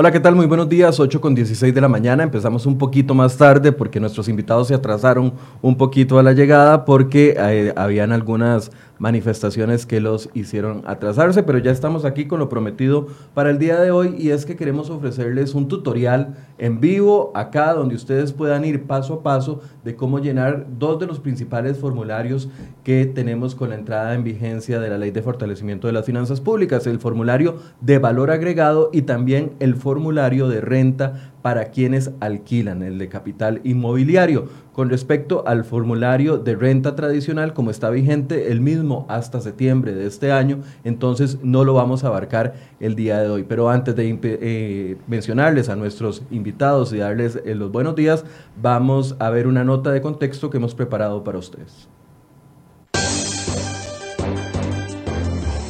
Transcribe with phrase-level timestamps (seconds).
[0.00, 0.34] Hola, ¿qué tal?
[0.34, 2.22] Muy buenos días, 8 con 16 de la mañana.
[2.22, 6.86] Empezamos un poquito más tarde porque nuestros invitados se atrasaron un poquito a la llegada
[6.86, 12.48] porque eh, habían algunas manifestaciones que los hicieron atrasarse, pero ya estamos aquí con lo
[12.48, 17.32] prometido para el día de hoy y es que queremos ofrecerles un tutorial en vivo
[17.34, 21.78] acá donde ustedes puedan ir paso a paso de cómo llenar dos de los principales
[21.78, 22.50] formularios
[22.84, 26.42] que tenemos con la entrada en vigencia de la Ley de Fortalecimiento de las Finanzas
[26.42, 32.82] Públicas, el formulario de valor agregado y también el formulario de renta para quienes alquilan,
[32.82, 34.48] el de capital inmobiliario.
[34.72, 40.06] Con respecto al formulario de renta tradicional, como está vigente el mismo hasta septiembre de
[40.06, 43.44] este año, entonces no lo vamos a abarcar el día de hoy.
[43.44, 48.24] Pero antes de eh, mencionarles a nuestros invitados y darles eh, los buenos días,
[48.60, 51.88] vamos a ver una nota de contexto que hemos preparado para ustedes.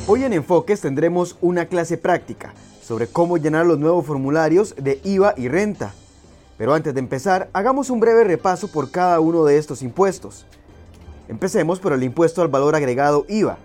[0.07, 2.53] Hoy en Enfoques tendremos una clase práctica
[2.91, 5.95] sobre cómo llenar los nuevos formularios de IVA y renta.
[6.59, 10.45] Pero antes de empezar, hagamos un breve repaso por cada uno de estos impuestos.
[11.29, 13.59] Empecemos por el impuesto al valor agregado IVA.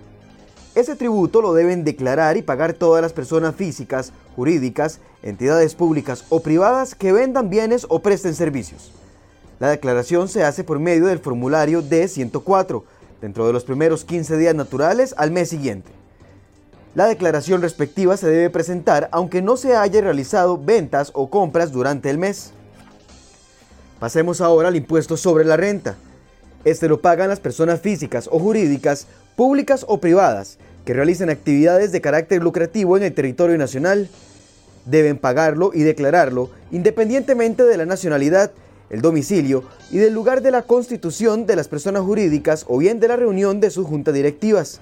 [0.76, 6.42] Ese tributo lo deben declarar y pagar todas las personas físicas, jurídicas, entidades públicas o
[6.42, 8.92] privadas que vendan bienes o presten servicios.
[9.58, 12.84] La declaración se hace por medio del formulario D104,
[13.22, 16.05] dentro de los primeros 15 días naturales al mes siguiente.
[16.96, 22.10] La declaración respectiva se debe presentar aunque no se haya realizado ventas o compras durante
[22.10, 22.54] el mes.
[24.00, 25.98] Pasemos ahora al impuesto sobre la renta.
[26.64, 32.00] Este lo pagan las personas físicas o jurídicas, públicas o privadas, que realicen actividades de
[32.00, 34.08] carácter lucrativo en el territorio nacional.
[34.86, 38.52] Deben pagarlo y declararlo independientemente de la nacionalidad,
[38.89, 43.10] el domicilio y del lugar de la constitución de las personas jurídicas o bien de
[43.10, 44.80] la reunión de sus juntas directivas.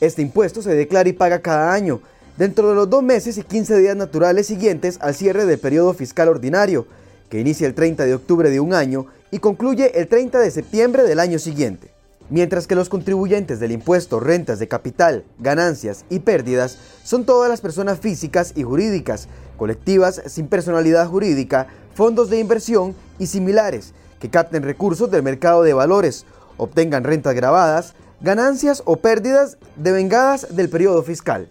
[0.00, 2.00] Este impuesto se declara y paga cada año,
[2.36, 6.28] dentro de los dos meses y 15 días naturales siguientes al cierre del periodo fiscal
[6.28, 6.86] ordinario,
[7.30, 11.04] que inicia el 30 de octubre de un año y concluye el 30 de septiembre
[11.04, 11.90] del año siguiente.
[12.28, 17.60] Mientras que los contribuyentes del impuesto rentas de capital, ganancias y pérdidas son todas las
[17.60, 24.62] personas físicas y jurídicas, colectivas sin personalidad jurídica, fondos de inversión y similares, que capten
[24.62, 26.26] recursos del mercado de valores,
[26.58, 31.48] obtengan rentas grabadas, ganancias o pérdidas devengadas del periodo fiscal.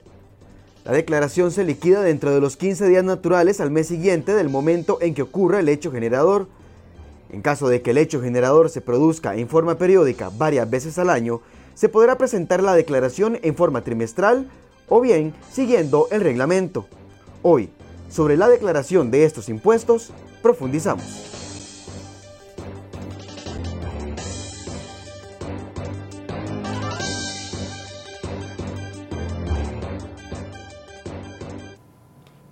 [0.83, 4.99] La declaración se liquida dentro de los 15 días naturales al mes siguiente del momento
[5.01, 6.47] en que ocurra el hecho generador.
[7.31, 11.09] En caso de que el hecho generador se produzca en forma periódica varias veces al
[11.09, 11.41] año,
[11.73, 14.47] se podrá presentar la declaración en forma trimestral
[14.87, 16.85] o bien siguiendo el reglamento.
[17.41, 17.69] Hoy,
[18.09, 20.11] sobre la declaración de estos impuestos,
[20.41, 21.44] profundizamos.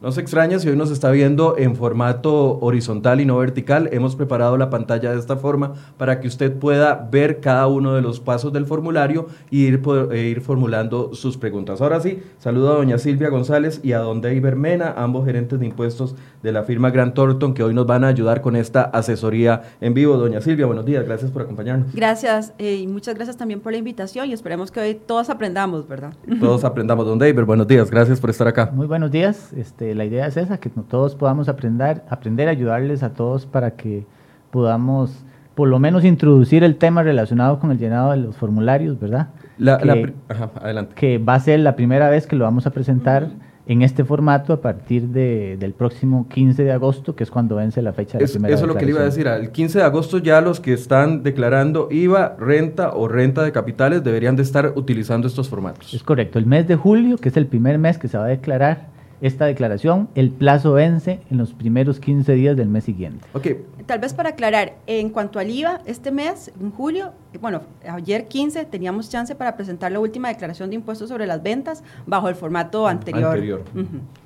[0.04, 3.88] No se extraña si hoy nos está viendo en formato horizontal y no vertical.
[3.94, 8.02] Hemos preparado la pantalla de esta forma para que usted pueda ver cada uno de
[8.02, 9.82] los pasos del formulario y ir,
[10.12, 11.80] e ir formulando sus preguntas.
[11.80, 15.68] Ahora sí, saludo a doña Silvia González y a don David Bermena, ambos gerentes de
[15.68, 19.62] impuestos de la firma Grant Thornton, que hoy nos van a ayudar con esta asesoría
[19.80, 20.18] en vivo.
[20.18, 21.96] Doña Silvia, buenos días, gracias por acompañarnos.
[21.96, 25.88] Gracias eh, y muchas gracias también por la invitación y esperemos que hoy todos aprendamos,
[25.88, 26.14] ¿verdad?
[26.42, 27.06] Todos aprendamos.
[27.06, 28.70] Don David, buenos días, gracias por estar acá.
[28.74, 29.54] Muy buenos días.
[29.54, 33.72] Este, la idea es esa, que todos podamos aprender, aprender a ayudarles a todos para
[33.72, 34.06] que
[34.52, 35.24] podamos
[35.56, 39.30] por lo menos introducir el tema relacionado con el llenado de los formularios, ¿verdad?
[39.58, 40.14] que,
[40.56, 40.96] adelante.
[40.96, 43.30] que va a ser la primera vez que lo vamos a presentar
[43.66, 47.82] en este formato a partir de, del próximo 15 de agosto, que es cuando vence
[47.82, 49.28] la fecha de la primera Eso es lo que le iba a decir.
[49.28, 54.04] El 15 de agosto ya los que están declarando IVA, renta o renta de capitales
[54.04, 55.94] deberían de estar utilizando estos formatos.
[55.94, 56.40] Es correcto.
[56.40, 58.93] El mes de julio, que es el primer mes que se va a declarar,
[59.24, 63.26] esta declaración, el plazo vence en los primeros 15 días del mes siguiente.
[63.34, 63.66] Okay.
[63.86, 68.66] Tal vez para aclarar, en cuanto al IVA, este mes, en julio, bueno, ayer 15
[68.66, 72.86] teníamos chance para presentar la última declaración de impuestos sobre las ventas bajo el formato
[72.86, 73.32] anterior.
[73.32, 73.62] anterior.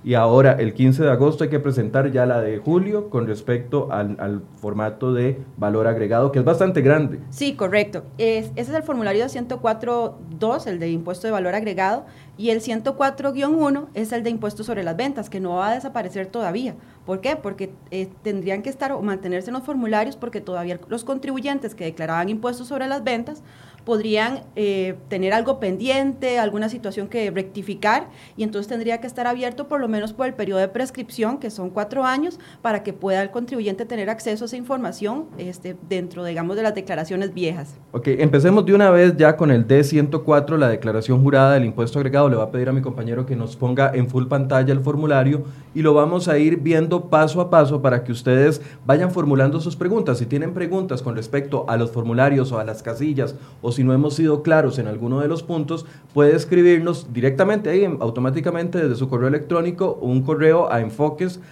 [0.04, 3.92] Y ahora, el 15 de agosto, hay que presentar ya la de julio con respecto
[3.92, 7.20] al, formato de valor agregado, que es bastante grande.
[7.30, 8.04] Sí, correcto.
[8.18, 12.06] ese es el formulario 104.2, el de impuesto de valor agregado,
[12.38, 16.28] y el 104-1 es el de impuestos sobre las ventas, que no va a desaparecer
[16.28, 16.76] todavía.
[17.06, 17.36] ¿Por qué?
[17.36, 21.86] Porque eh, tendrían que estar o mantenerse en los formularios porque todavía los contribuyentes que
[21.86, 23.42] declaraban impuestos sobre las ventas
[23.88, 29.70] podrían eh, tener algo pendiente, alguna situación que rectificar, y entonces tendría que estar abierto
[29.70, 33.22] por lo menos por el periodo de prescripción, que son cuatro años, para que pueda
[33.22, 37.76] el contribuyente tener acceso a esa información este, dentro, digamos, de las declaraciones viejas.
[37.94, 42.28] Ok, empecemos de una vez ya con el D104, la declaración jurada del impuesto agregado.
[42.28, 45.46] Le voy a pedir a mi compañero que nos ponga en full pantalla el formulario
[45.74, 49.78] y lo vamos a ir viendo paso a paso para que ustedes vayan formulando sus
[49.78, 50.18] preguntas.
[50.18, 53.94] Si tienen preguntas con respecto a los formularios o a las casillas o si no
[53.94, 59.08] hemos sido claros en alguno de los puntos, puede escribirnos directamente ahí automáticamente desde su
[59.08, 61.46] correo electrónico un correo a enfoques.com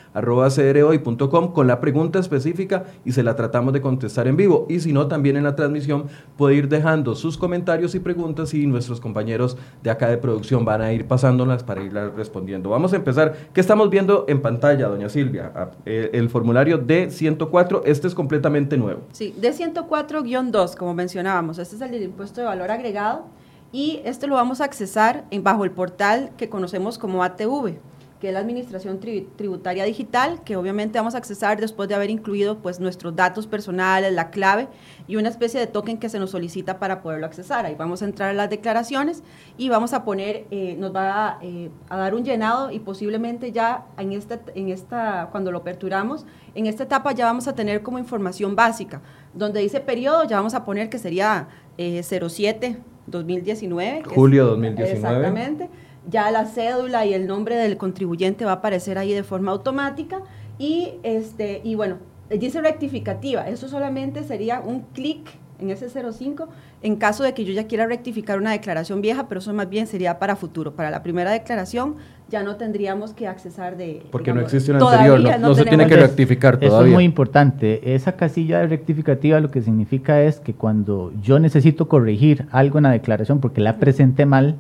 [1.54, 4.66] con la pregunta específica y se la tratamos de contestar en vivo.
[4.70, 6.06] Y si no, también en la transmisión
[6.36, 10.82] puede ir dejando sus comentarios y preguntas y nuestros compañeros de acá de producción van
[10.82, 12.72] a ir pasándolas para irlas respondiendo.
[12.72, 13.36] Vamos a empezar.
[13.54, 15.52] ¿Qué estamos viendo en pantalla, doña Silvia?
[15.54, 19.02] Ah, eh, el formulario D104, este es completamente nuevo.
[19.12, 21.60] Sí, D104-2, como mencionábamos.
[21.60, 23.26] Este es el impuesto de valor agregado
[23.74, 27.76] y este lo vamos a accesar en, bajo el portal que conocemos como ATV
[28.20, 32.60] que es la Administración Tributaria Digital, que obviamente vamos a accesar después de haber incluido
[32.60, 34.68] pues, nuestros datos personales, la clave
[35.08, 37.66] y una especie de token que se nos solicita para poderlo accesar.
[37.66, 39.22] Ahí vamos a entrar a las declaraciones
[39.58, 43.86] y vamos a poner, eh, nos va eh, a, dar un llenado y posiblemente ya
[43.98, 46.26] en esta, en esta, cuando lo aperturamos,
[46.56, 49.02] en esta etapa ya vamos a tener como información básica.
[49.34, 52.78] Donde dice periodo, ya vamos a poner que sería 07 eh,
[53.08, 54.04] 2019.
[54.06, 54.94] Julio 2019.
[54.94, 55.70] Exactamente
[56.10, 60.22] ya la cédula y el nombre del contribuyente va a aparecer ahí de forma automática
[60.58, 61.98] y, este, y bueno,
[62.30, 65.28] dice rectificativa, eso solamente sería un clic
[65.60, 66.50] en ese 05
[66.82, 69.88] en caso de que yo ya quiera rectificar una declaración vieja, pero eso más bien
[69.88, 70.76] sería para futuro.
[70.76, 71.96] Para la primera declaración
[72.30, 74.04] ya no tendríamos que accesar de...
[74.12, 76.78] Porque no existe una anterior, no, se tiene que rectificar todavía.
[76.78, 77.96] Eso es muy importante.
[77.96, 82.84] Esa casilla de rectificativa lo que significa es que cuando yo necesito corregir algo en
[82.84, 84.56] la declaración porque la presenté mal,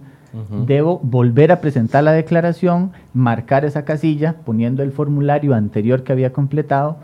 [0.65, 6.33] Debo volver a presentar la declaración, marcar esa casilla poniendo el formulario anterior que había
[6.33, 6.97] completado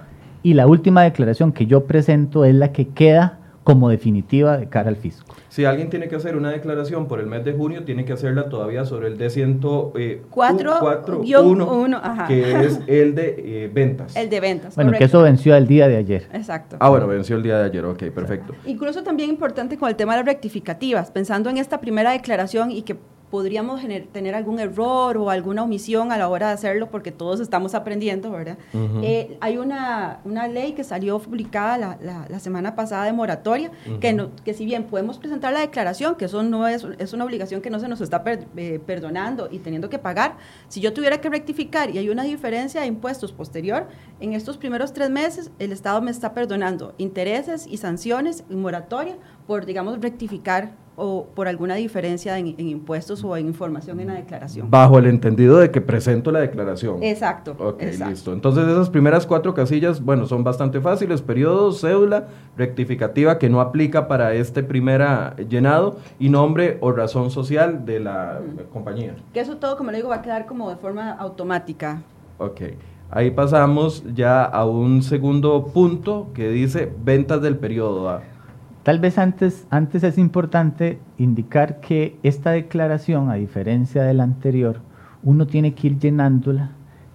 [0.44, 4.90] y la última declaración que yo presento es la que queda como definitiva de cara
[4.90, 5.36] al fisco.
[5.50, 8.50] Si alguien tiene que hacer una declaración por el mes de junio, tiene que hacerla
[8.50, 10.22] todavía sobre el D104, eh,
[12.28, 14.16] que es el de eh, ventas.
[14.16, 14.76] El de ventas.
[14.76, 16.28] Bueno, que eso venció el día de ayer.
[16.34, 16.78] Exacto.
[16.80, 18.56] Ah, bueno, venció el día de ayer, ok, perfecto.
[18.66, 22.82] Incluso también importante con el tema de las rectificativas, pensando en esta primera declaración y
[22.82, 22.96] que
[23.32, 23.82] podríamos
[24.12, 28.30] tener algún error o alguna omisión a la hora de hacerlo, porque todos estamos aprendiendo,
[28.30, 28.58] ¿verdad?
[29.02, 34.12] Eh, hay una, una, ley que salió publicada la, la, semana pasada de moratoria, que,
[34.12, 37.62] no, que si bien podemos presentar la declaración, que eso no es, es una obligación
[37.62, 40.36] que no se nos está eh, perdonando y teniendo que pagar,
[40.68, 43.88] si yo tuviera que rectificar y hay una diferencia de impuestos posterior,
[44.20, 49.16] en estos primeros tres meses el Estado me está perdonando intereses y sanciones y moratoria
[49.48, 54.70] por, digamos, rectificar o por alguna diferencia en, impuestos o en información en la declaración.
[54.70, 57.02] Bajo el entendido de que presento la declaración.
[57.02, 57.56] Exacto.
[57.60, 58.34] Ok, listo.
[58.34, 61.22] Entonces esas primeras cuatro casillas, bueno, son bastante fáciles.
[61.22, 62.28] Periodo, cédula,
[62.58, 65.02] rectificativa que no aplica para este primer
[65.48, 68.42] llenado y nombre o razón social de la
[68.72, 69.16] compañía.
[69.34, 72.02] Que eso todo, como le digo, va a quedar como de forma automática.
[72.38, 72.62] Ok.
[73.10, 78.22] Ahí pasamos ya a un segundo punto que dice ventas del periodo.
[78.84, 84.80] Tal vez antes, antes es importante indicar que esta declaración, a diferencia de la anterior,
[85.24, 86.72] uno tiene que ir llenándola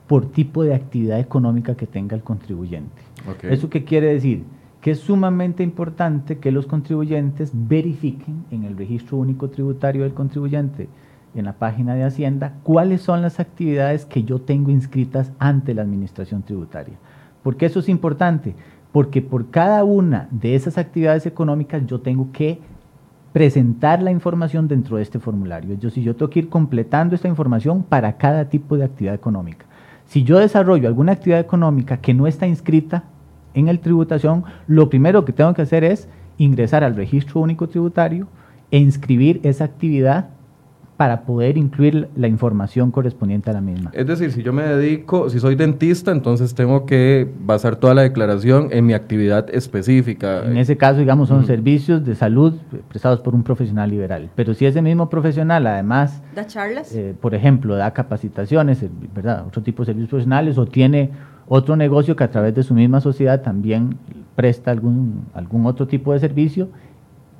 [0.07, 3.03] por tipo de actividad económica que tenga el contribuyente.
[3.43, 4.45] ¿Eso qué quiere decir?
[4.81, 10.89] Que es sumamente importante que los contribuyentes verifiquen en el registro único tributario del contribuyente,
[11.35, 15.83] en la página de Hacienda, cuáles son las actividades que yo tengo inscritas ante la
[15.83, 16.97] administración tributaria.
[17.43, 18.55] ¿Por qué eso es importante?
[18.97, 22.61] Porque por cada una de esas actividades económicas yo tengo que
[23.35, 25.75] presentar la información dentro de este formulario.
[25.75, 29.67] Yo, si yo tengo que ir completando esta información para cada tipo de actividad económica.
[30.07, 33.05] Si yo desarrollo alguna actividad económica que no está inscrita
[33.53, 38.29] en el tributación, lo primero que tengo que hacer es ingresar al registro único tributario
[38.71, 40.31] e inscribir esa actividad
[40.97, 43.91] para poder incluir la información correspondiente a la misma.
[43.93, 48.03] Es decir, si yo me dedico, si soy dentista, entonces tengo que basar toda la
[48.03, 50.45] declaración en mi actividad específica.
[50.45, 52.55] En ese caso, digamos, son servicios de salud
[52.89, 54.31] prestados por un profesional liberal.
[54.35, 56.23] Pero si ese mismo profesional, además...
[56.35, 56.95] ¿Da charlas?
[56.95, 59.45] Eh, por ejemplo, da capacitaciones, eh, ¿verdad?
[59.47, 61.11] Otro tipo de servicios profesionales o tiene
[61.47, 63.99] otro negocio que a través de su misma sociedad también
[64.35, 66.69] presta algún, algún otro tipo de servicio,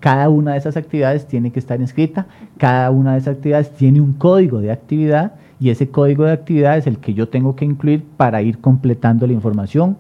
[0.07, 2.27] cada una de esas actividades tiene que estar inscrita,
[2.59, 6.79] cada una de esas actividades tiene un código de actividad y ese código de actividad
[6.79, 9.99] es el que yo tengo que incluir para ir completando la información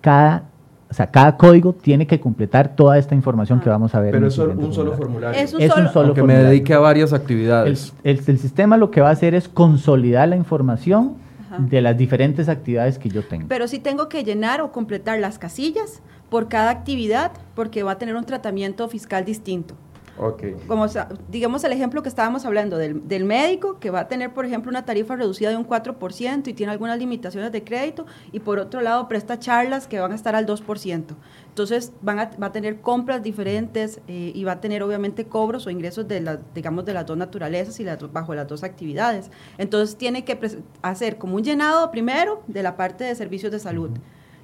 [0.00, 0.42] cada
[0.90, 3.72] o sea, cada código tiene que completar toda esta información que ah.
[3.74, 4.10] vamos a ver.
[4.10, 5.40] Pero es un solo formulario.
[5.40, 6.14] Es un, solo, formulario.
[6.14, 7.92] Que me dedique a varias actividades.
[8.02, 11.14] El, el, sistema lo que va a hacer es consolidar la información
[11.58, 13.46] de las diferentes actividades que yo tengo.
[13.48, 17.98] Pero sí tengo que llenar o completar las casillas por cada actividad porque va a
[17.98, 19.76] tener un tratamiento fiscal distinto.
[20.22, 20.54] Okay.
[20.66, 20.84] Como
[21.30, 24.68] digamos el ejemplo que estábamos hablando del, del, médico, que va a tener, por ejemplo,
[24.68, 28.82] una tarifa reducida de un 4% y tiene algunas limitaciones de crédito, y por otro
[28.82, 31.04] lado presta charlas que van a estar al 2%.
[31.48, 35.66] Entonces van a, va a tener compras diferentes eh, y va a tener obviamente cobros
[35.66, 39.30] o ingresos de las, digamos, de las dos naturalezas y las, bajo las dos actividades.
[39.56, 40.38] Entonces tiene que
[40.82, 43.90] hacer como un llenado primero de la parte de servicios de salud,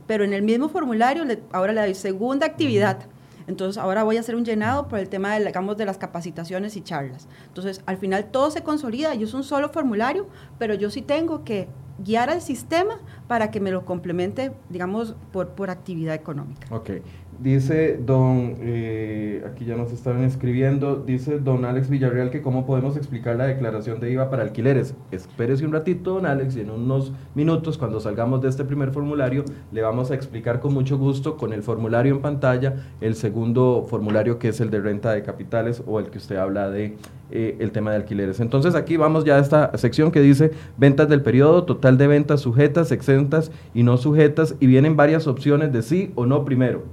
[0.06, 3.06] pero en el mismo formulario ahora le doy segunda actividad
[3.46, 6.76] entonces, ahora voy a hacer un llenado por el tema de, digamos, de las capacitaciones
[6.76, 7.28] y charlas.
[7.46, 10.26] Entonces, al final todo se consolida y es un solo formulario,
[10.58, 15.50] pero yo sí tengo que guiar al sistema para que me lo complemente, digamos, por,
[15.50, 16.66] por actividad económica.
[16.74, 16.90] Ok.
[17.38, 22.96] Dice don, eh, aquí ya nos estaban escribiendo, dice don Alex Villarreal que cómo podemos
[22.96, 24.94] explicar la declaración de IVA para alquileres.
[25.10, 29.44] Espérese un ratito, don Alex, y en unos minutos, cuando salgamos de este primer formulario,
[29.70, 34.38] le vamos a explicar con mucho gusto, con el formulario en pantalla, el segundo formulario
[34.38, 36.96] que es el de renta de capitales o el que usted habla de
[37.30, 38.40] eh, el tema de alquileres.
[38.40, 42.40] Entonces aquí vamos ya a esta sección que dice ventas del periodo, total de ventas
[42.40, 46.84] sujetas, exentas y no sujetas, y vienen varias opciones de sí o no primero.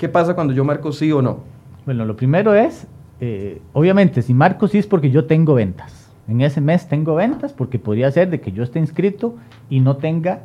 [0.00, 1.40] ¿Qué pasa cuando yo marco sí o no?
[1.84, 2.86] Bueno, lo primero es,
[3.20, 6.10] eh, obviamente, si marco sí es porque yo tengo ventas.
[6.26, 9.34] En ese mes tengo ventas porque podría ser de que yo esté inscrito
[9.68, 10.40] y no tenga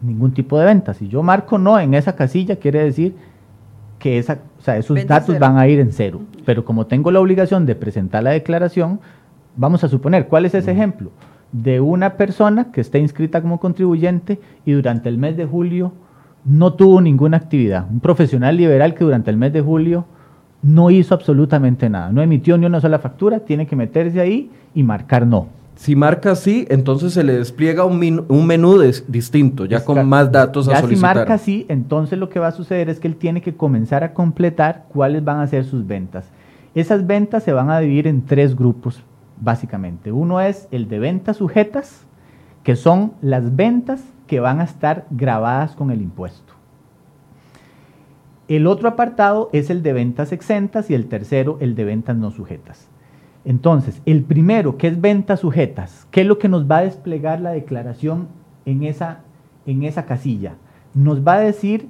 [0.00, 0.96] ningún tipo de ventas.
[0.96, 3.14] Si yo marco no en esa casilla, quiere decir
[4.00, 6.22] que esa, o sea, esos datos van a ir en cero.
[6.44, 8.98] Pero como tengo la obligación de presentar la declaración,
[9.54, 11.12] vamos a suponer, ¿cuál es ese ejemplo?
[11.52, 15.92] De una persona que está inscrita como contribuyente y durante el mes de julio
[16.46, 17.86] no tuvo ninguna actividad.
[17.90, 20.06] Un profesional liberal que durante el mes de julio
[20.62, 24.82] no hizo absolutamente nada, no emitió ni una sola factura, tiene que meterse ahí y
[24.82, 25.48] marcar no.
[25.74, 27.98] Si marca sí, entonces se le despliega un,
[28.46, 31.12] menú distinto, ya con más datos a solicitar.
[31.12, 34.02] Si marca sí, entonces lo que va a suceder es que él tiene que comenzar
[34.02, 36.30] a completar cuáles van a ser sus ventas.
[36.74, 39.02] Esas ventas se van a dividir en tres grupos,
[39.38, 40.12] básicamente.
[40.12, 42.06] Uno es el de ventas sujetas,
[42.62, 46.54] que son las ventas que van a estar grabadas con el impuesto.
[48.48, 52.30] El otro apartado es el de ventas exentas y el tercero el de ventas no
[52.30, 52.88] sujetas.
[53.44, 57.40] Entonces, el primero, que es ventas sujetas, ¿qué es lo que nos va a desplegar
[57.40, 58.28] la declaración
[58.64, 59.20] en esa,
[59.66, 60.54] en esa casilla?
[60.94, 61.88] Nos va a decir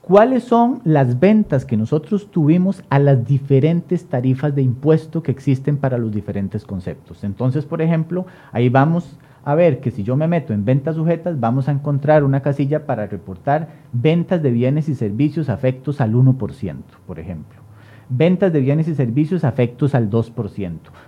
[0.00, 5.76] cuáles son las ventas que nosotros tuvimos a las diferentes tarifas de impuesto que existen
[5.76, 7.24] para los diferentes conceptos.
[7.24, 11.38] Entonces, por ejemplo, ahí vamos a ver que si yo me meto en ventas sujetas,
[11.40, 16.76] vamos a encontrar una casilla para reportar ventas de bienes y servicios afectos al 1%,
[17.06, 17.60] por ejemplo.
[18.08, 20.32] Ventas de bienes y servicios afectos al 2%.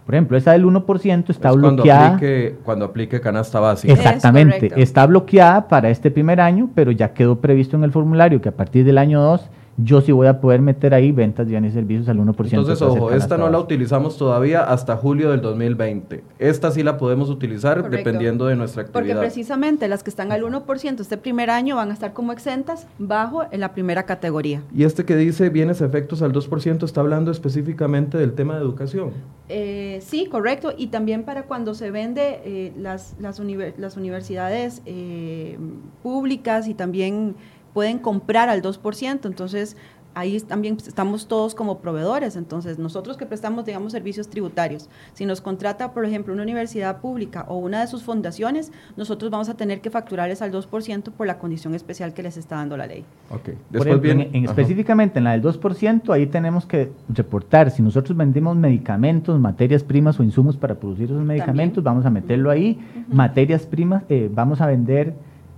[0.07, 2.01] Por ejemplo, esa del 1% está bloqueada.
[2.01, 3.93] Cuando aplique, cuando aplique canasta básica.
[3.93, 4.73] Exactamente.
[4.77, 8.57] Está bloqueada para este primer año, pero ya quedó previsto en el formulario que a
[8.57, 12.09] partir del año 2 yo sí voy a poder meter ahí ventas bienes y servicios
[12.09, 12.45] al 1%.
[12.45, 16.23] Entonces, ojo, esta no la utilizamos todavía hasta julio del 2020.
[16.39, 19.15] Esta sí la podemos utilizar dependiendo de nuestra actividad.
[19.15, 22.87] Porque precisamente las que están al 1% este primer año van a estar como exentas
[22.99, 24.63] bajo en la primera categoría.
[24.75, 29.13] Y este que dice bienes efectos al 2% está hablando específicamente del tema de educación.
[29.49, 30.73] Eh, sí, correcto.
[30.77, 33.41] Y también para cuando se vende eh, las, las,
[33.79, 35.59] las, universidades eh,
[36.03, 37.37] públicas y también
[37.75, 39.77] pueden comprar al 2%, entonces
[40.15, 42.37] ahí también estamos todos como proveedores.
[42.37, 47.45] Entonces, nosotros que prestamos, digamos, servicios tributarios, si nos contrata, por ejemplo, una universidad pública
[47.49, 51.39] o una de sus fundaciones, nosotros vamos a tener que facturarles al 2% por la
[51.39, 53.05] condición especial que les está dando la ley.
[53.31, 53.59] Okay.
[53.71, 58.57] Después bien, en, específicamente en la del 2%, ahí tenemos que reportar, si nosotros vendemos
[58.57, 62.79] medicamentos, materias primas o insumos para producir esos medicamentos, vamos a meterlo ahí.
[63.09, 65.15] Materias primas, eh, vamos a vender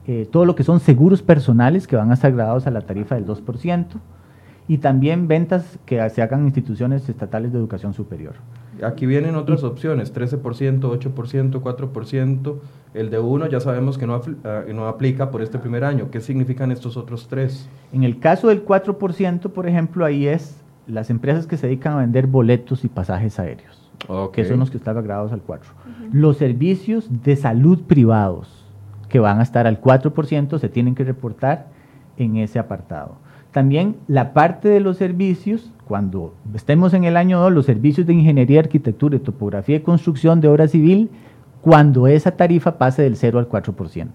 [0.07, 3.17] eh, todo lo que son seguros personales que van a estar grabados a la tarifa
[3.17, 3.87] del 2%
[4.69, 8.35] y también ventas que se hagan instituciones estatales de educación superior.
[8.83, 12.57] Aquí vienen otras opciones, 13%, 8%, 4%.
[12.95, 16.11] El de uno ya sabemos que no, ah, no aplica por este primer año.
[16.11, 17.69] ¿Qué significan estos otros tres?
[17.93, 21.99] En el caso del 4%, por ejemplo, ahí es las empresas que se dedican a
[21.99, 23.91] vender boletos y pasajes aéreos,
[24.33, 25.61] que son los que están grabados al 4%.
[26.13, 28.66] Los servicios de salud privados,
[29.09, 31.67] que van a estar al 4%, se tienen que reportar
[32.17, 33.17] en ese apartado.
[33.53, 38.13] También la parte de los servicios, cuando estemos en el año 2, los servicios de
[38.13, 41.11] ingeniería, arquitectura y topografía y construcción de obra civil,
[41.63, 44.09] cuando esa tarifa pase del 0 al 4%.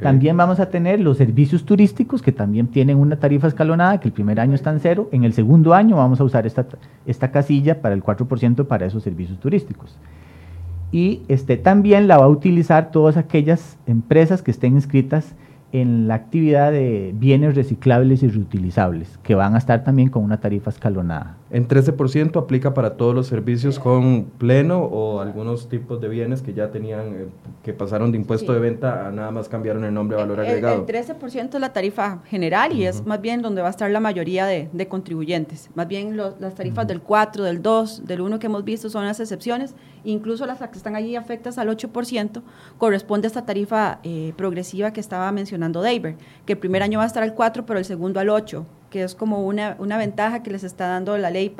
[0.00, 4.14] También vamos a tener los servicios turísticos que también tienen una tarifa escalonada, que el
[4.14, 6.66] primer año está en cero, en el segundo año vamos a usar esta,
[7.06, 9.96] esta casilla para el 4% para esos servicios turísticos.
[10.92, 15.34] Y este, también la va a utilizar todas aquellas empresas que estén inscritas
[15.72, 20.38] en la actividad de bienes reciclables y reutilizables, que van a estar también con una
[20.38, 21.38] tarifa escalonada.
[21.50, 26.52] ¿En 13% aplica para todos los servicios con pleno o algunos tipos de bienes que
[26.52, 27.26] ya tenían, eh,
[27.62, 30.86] que pasaron de impuesto de venta a nada más cambiaron el nombre de valor agregado?
[30.86, 34.00] El, 13% es la tarifa general y es más bien donde va a estar la
[34.00, 35.70] mayoría de, contribuyentes.
[35.74, 39.20] Más bien las tarifas del 4, del 2, del 1 que hemos visto son las
[39.20, 39.74] excepciones,
[40.04, 42.42] incluso las que están allí afectas al 8%,
[42.78, 47.04] corresponde a esta tarifa eh, progresiva que estaba mencionando Fernando que el primer año va
[47.04, 50.42] a estar al 4, pero el segundo al 8, que es como una, una ventaja
[50.42, 51.54] que les está dando la ley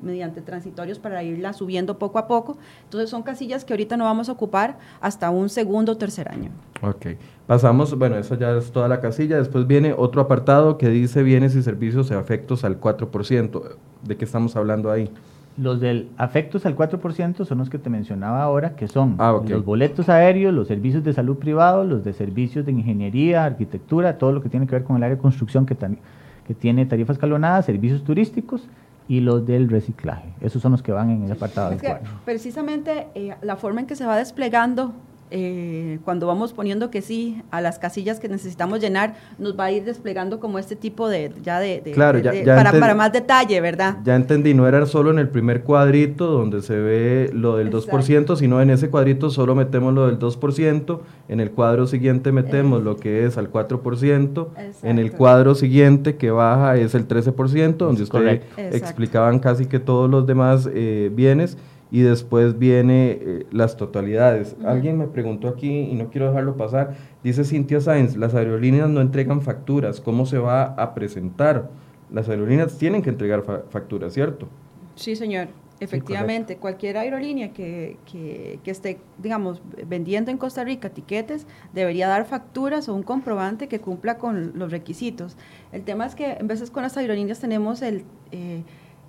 [0.00, 2.56] mediante transitorios para irla subiendo poco a poco.
[2.84, 6.50] Entonces son casillas que ahorita no vamos a ocupar hasta un segundo o tercer año.
[6.82, 11.24] Ok, pasamos, bueno, eso ya es toda la casilla, después viene otro apartado que dice
[11.24, 13.76] bienes y servicios afectos al 4%.
[14.04, 15.10] ¿De qué estamos hablando ahí?
[15.58, 19.64] Los del afectos al 4% son los que te mencionaba ahora, que son ah, los
[19.64, 24.40] boletos aéreos, los servicios de salud privado, los de servicios de ingeniería, arquitectura, todo lo
[24.40, 28.04] que tiene que ver con el área de construcción que, que tiene tarifas escalonadas, servicios
[28.04, 28.68] turísticos
[29.08, 30.28] y los del reciclaje.
[30.40, 32.08] Esos son los que van en el apartado del 4.
[32.24, 34.92] Precisamente eh, la forma en que se va desplegando
[35.30, 39.72] eh, cuando vamos poniendo que sí a las casillas que necesitamos llenar, nos va a
[39.72, 43.98] ir desplegando como este tipo de, ya de, claro, para, para, más detalle, ¿verdad?
[44.04, 48.36] Ya entendí, no era solo en el primer cuadrito donde se ve lo del 2%,
[48.36, 52.96] sino en ese cuadrito solo metemos lo del 2%, en el cuadro siguiente metemos lo
[52.96, 54.46] que es al 4%,
[54.82, 60.10] en el cuadro siguiente que baja es el 13%, donde ustedes explicaban casi que todos
[60.10, 61.56] los demás eh, bienes
[61.90, 64.56] y después viene eh, las totalidades.
[64.64, 69.00] Alguien me preguntó aquí y no quiero dejarlo pasar, dice Cintia Sáenz, las aerolíneas no
[69.00, 71.70] entregan facturas, ¿cómo se va a presentar?
[72.10, 74.48] Las aerolíneas tienen que entregar facturas, ¿cierto?
[74.96, 75.48] Sí, señor.
[75.80, 82.26] Efectivamente, cualquier aerolínea que, que, que, esté, digamos, vendiendo en Costa Rica tiquetes debería dar
[82.26, 85.36] facturas o un comprobante que cumpla con los requisitos.
[85.70, 88.02] El tema es que en veces con las aerolíneas tenemos el...
[88.32, 88.62] Eh,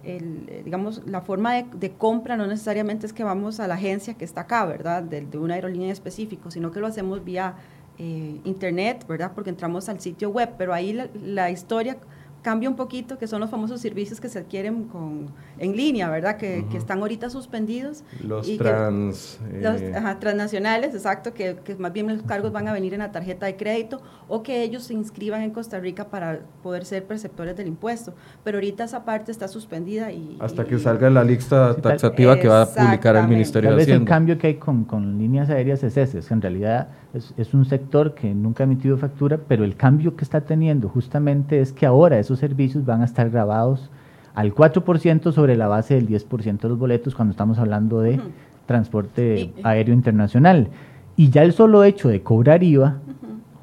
[0.04, 4.14] el, eh, digamos, la forma de, compra no necesariamente es que vamos a la agencia
[4.14, 5.04] que está acá, ¿verdad?
[5.04, 7.56] De, una aerolínea en específico, sino que lo hacemos vía
[7.98, 9.32] eh, internet, ¿verdad?
[9.36, 11.98] Porque entramos al sitio web, pero ahí la, la historia
[12.42, 16.38] cambia un poquito, que son los famosos servicios que se adquieren con, en línea, ¿verdad?
[16.38, 18.04] Que, que están ahorita suspendidos.
[18.24, 19.40] Los trans...
[19.52, 23.12] los, eh, transnacionales, exacto, que, que, más bien los cargos van a venir en la
[23.12, 27.56] tarjeta de crédito o que ellos se inscriban en Costa Rica para poder ser perceptores
[27.58, 28.14] del impuesto.
[28.44, 30.38] Pero ahorita esa parte está suspendida y...
[30.40, 34.04] Hasta que salga la lista taxativa que va a publicar el Ministerio de Hacienda.
[34.04, 37.54] el cambio que hay con, con líneas aéreas es ese, es en realidad es, es,
[37.54, 41.74] un sector que nunca ha emitido factura, pero el cambio que está teniendo justamente es
[41.74, 43.90] que ahora esos servicios van a estar grabados
[44.36, 48.20] al 4% sobre la base del 10% de los boletos cuando estamos hablando de
[48.66, 50.70] transporte aéreo internacional.
[51.16, 53.00] Y ya el solo hecho de cobrar IVA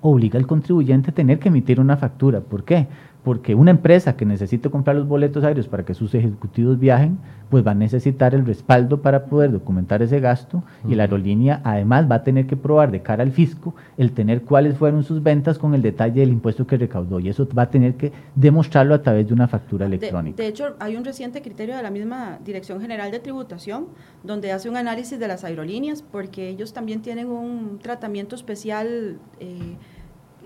[0.02, 2.40] obliga al contribuyente a tener que emitir una factura.
[2.40, 2.88] ¿Por qué?
[3.26, 7.18] Porque una empresa que necesite comprar los boletos aéreos para que sus ejecutivos viajen,
[7.50, 12.08] pues va a necesitar el respaldo para poder documentar ese gasto y la aerolínea además
[12.08, 15.58] va a tener que probar de cara al fisco el tener cuáles fueron sus ventas
[15.58, 19.02] con el detalle del impuesto que recaudó y eso va a tener que demostrarlo a
[19.02, 20.40] través de una factura electrónica.
[20.40, 23.88] De, hecho, hay un reciente criterio de la misma Dirección General de Tributación
[24.22, 29.18] donde hace un análisis de las aerolíneas porque ellos también tienen un tratamiento especial.
[29.40, 29.74] Eh,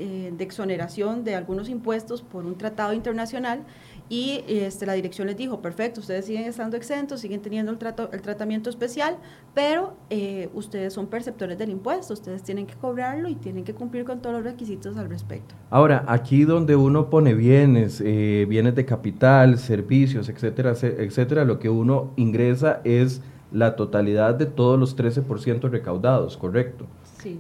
[0.03, 3.65] eh, de exoneración de algunos impuestos por un tratado internacional
[4.09, 8.09] y este, la dirección les dijo, perfecto, ustedes siguen estando exentos, siguen teniendo el, trato,
[8.13, 9.19] el tratamiento especial,
[9.55, 14.05] pero eh, ustedes son perceptores del impuesto, ustedes tienen que cobrarlo y tienen que cumplir
[14.05, 15.55] con todos los requisitos al respecto.
[15.69, 21.69] Ahora, aquí donde uno pone bienes, eh, bienes de capital, servicios, etcétera, etcétera, lo que
[21.69, 23.21] uno ingresa es
[23.53, 26.87] la totalidad de todos los 13% recaudados, ¿correcto?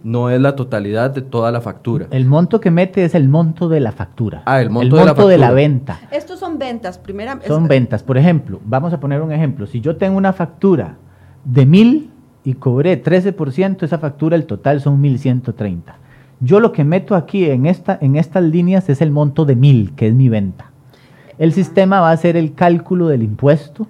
[0.02, 2.06] No es la totalidad de toda la factura.
[2.10, 4.42] El monto que mete es el monto de la factura.
[4.46, 4.96] Ah, el monto,
[5.28, 6.00] de, la venta.
[6.10, 7.38] Estos son ventas, primera.
[7.46, 8.02] Son ventas.
[8.02, 9.66] Por ejemplo, vamos a poner un ejemplo.
[9.66, 10.96] Si yo tengo una factura
[11.44, 12.10] de mil
[12.44, 15.96] y cobré 13%, esa factura, el total son 1130.
[16.40, 19.94] Yo lo que meto aquí en, esta, en estas líneas es el monto de mil,
[19.94, 20.70] que es mi venta.
[21.38, 23.86] El sistema va a hacer el cálculo del impuesto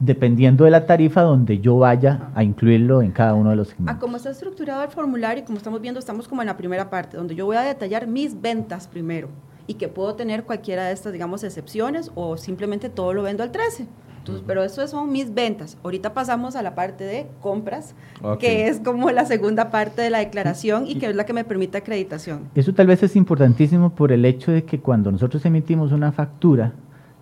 [0.00, 3.96] dependiendo de la tarifa donde yo vaya a incluirlo en cada uno de los segmentos.
[3.96, 7.16] Ah, como está estructurado el formulario, como estamos viendo, estamos como en la primera parte,
[7.16, 9.28] donde yo voy a detallar mis ventas primero
[9.66, 13.50] y que puedo tener cualquiera de estas, digamos, excepciones o simplemente todo lo vendo al
[13.50, 13.86] 13.
[14.24, 15.76] Entonces, pero eso son mis ventas.
[15.84, 17.94] Ahorita pasamos a la parte de compras,
[18.40, 21.44] que es como la segunda parte de la declaración y que es la que me
[21.44, 22.48] permite acreditación.
[22.54, 26.72] Eso tal vez es importantísimo por el hecho de que cuando nosotros emitimos una factura,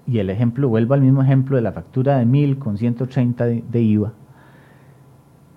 [0.07, 3.83] y el ejemplo, vuelvo al mismo ejemplo de la factura de 1000 con 130 de
[3.83, 4.13] IVA,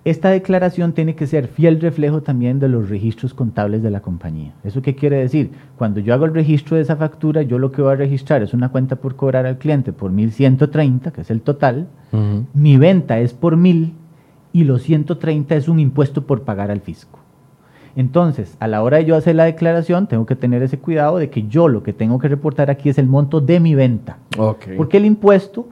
[0.06, 4.54] esta declaración tiene que ser fiel reflejo también de los registros contables de la compañía.
[4.64, 5.50] ¿Eso qué quiere decir?
[5.80, 8.54] Cuando yo hago el registro de esa factura, yo lo que voy a registrar es
[8.54, 11.88] una cuenta por cobrar al cliente por 1.130, que es el total.
[12.54, 13.94] Mi venta es por 1.000
[14.54, 17.25] y los 130 es un impuesto por pagar al fisco.
[17.96, 21.30] Entonces, a la hora de yo hacer la declaración, tengo que tener ese cuidado de
[21.30, 24.18] que yo lo que tengo que reportar aquí es el monto de mi venta.
[24.76, 25.68] Porque el impuesto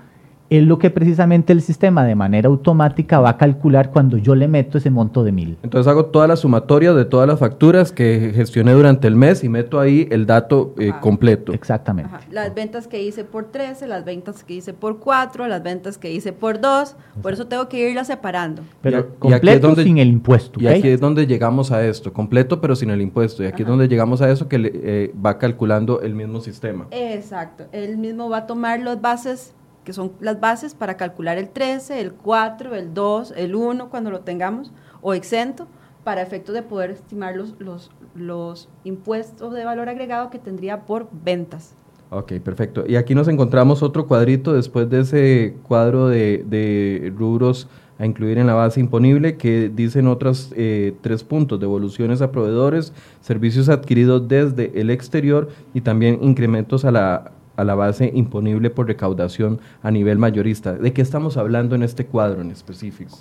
[0.49, 4.47] es lo que precisamente el sistema de manera automática va a calcular cuando yo le
[4.47, 5.57] meto ese monto de mil.
[5.63, 9.49] Entonces hago toda la sumatoria de todas las facturas que gestioné durante el mes y
[9.49, 11.53] meto ahí el dato eh, completo.
[11.53, 12.11] Exactamente.
[12.29, 16.11] Las ventas que hice por 13, las ventas que hice por 4, las ventas que
[16.11, 18.61] hice por 2, por eso tengo que irlas separando.
[18.81, 20.59] Pero completo sin el impuesto.
[20.61, 23.43] Y aquí es donde llegamos a esto, completo pero sin el impuesto.
[23.43, 26.87] Y aquí es donde llegamos a eso que eh, va calculando el mismo sistema.
[26.91, 29.53] Exacto, él mismo va a tomar las bases
[29.83, 34.11] que son las bases para calcular el 13, el 4, el 2, el 1 cuando
[34.11, 35.67] lo tengamos, o exento,
[36.03, 41.07] para efectos de poder estimar los, los, los impuestos de valor agregado que tendría por
[41.11, 41.75] ventas.
[42.09, 42.83] Ok, perfecto.
[42.87, 47.67] Y aquí nos encontramos otro cuadrito después de ese cuadro de, de rubros
[47.97, 52.93] a incluir en la base imponible que dicen otros eh, tres puntos, devoluciones a proveedores,
[53.21, 58.87] servicios adquiridos desde el exterior y también incrementos a la a la base imponible por
[58.87, 60.73] recaudación a nivel mayorista.
[60.73, 63.17] ¿De qué estamos hablando en este cuadro en específico?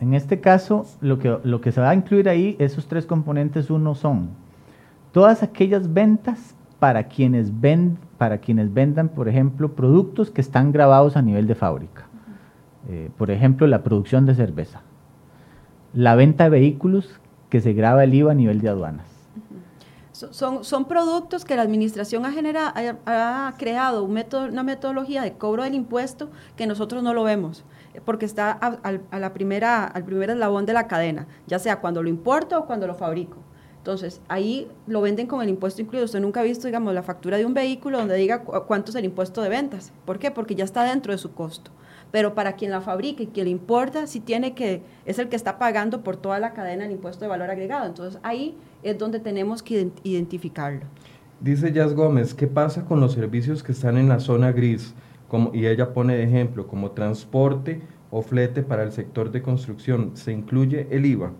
[0.00, 3.70] En, este caso, lo que, lo que se va a incluir ahí, esos tres componentes,
[3.70, 4.30] uno son
[5.12, 11.16] todas aquellas ventas para quienes, ven, para quienes vendan, por ejemplo, productos que están grabados
[11.16, 12.06] a nivel de fábrica.
[12.88, 14.82] Eh, por ejemplo, la producción de cerveza.
[15.94, 19.13] La venta de vehículos que se graba el IVA a nivel de aduanas
[20.14, 22.72] son, son productos que la administración ha, genera,
[23.04, 27.64] ha, creado un método, una metodología de cobro del impuesto que nosotros no lo vemos,
[28.04, 32.08] porque está a, la primera, al primer eslabón de la cadena, ya sea cuando lo
[32.08, 33.38] importo o cuando lo fabrico.
[33.78, 36.06] Entonces, ahí lo venden con el impuesto incluido.
[36.06, 39.04] Usted nunca ha visto, digamos, la factura de un vehículo donde diga cuánto es el
[39.04, 39.92] impuesto de ventas.
[40.06, 40.30] ¿Por qué?
[40.30, 41.70] Porque ya está dentro de su costo.
[42.14, 45.34] Pero para quien la fabrica y quien le importa, sí tiene que, es el que
[45.34, 47.86] está pagando por toda la cadena el impuesto de valor agregado.
[47.86, 50.82] Entonces, ahí es donde tenemos que identificarlo.
[51.40, 54.94] Dice Jazz Gómez, ¿qué pasa con los servicios que están en la zona gris?
[55.26, 57.80] Como, y ella pone de ejemplo, como transporte
[58.12, 60.12] o flete para el sector de construcción.
[60.14, 61.32] ¿Se incluye el IVA?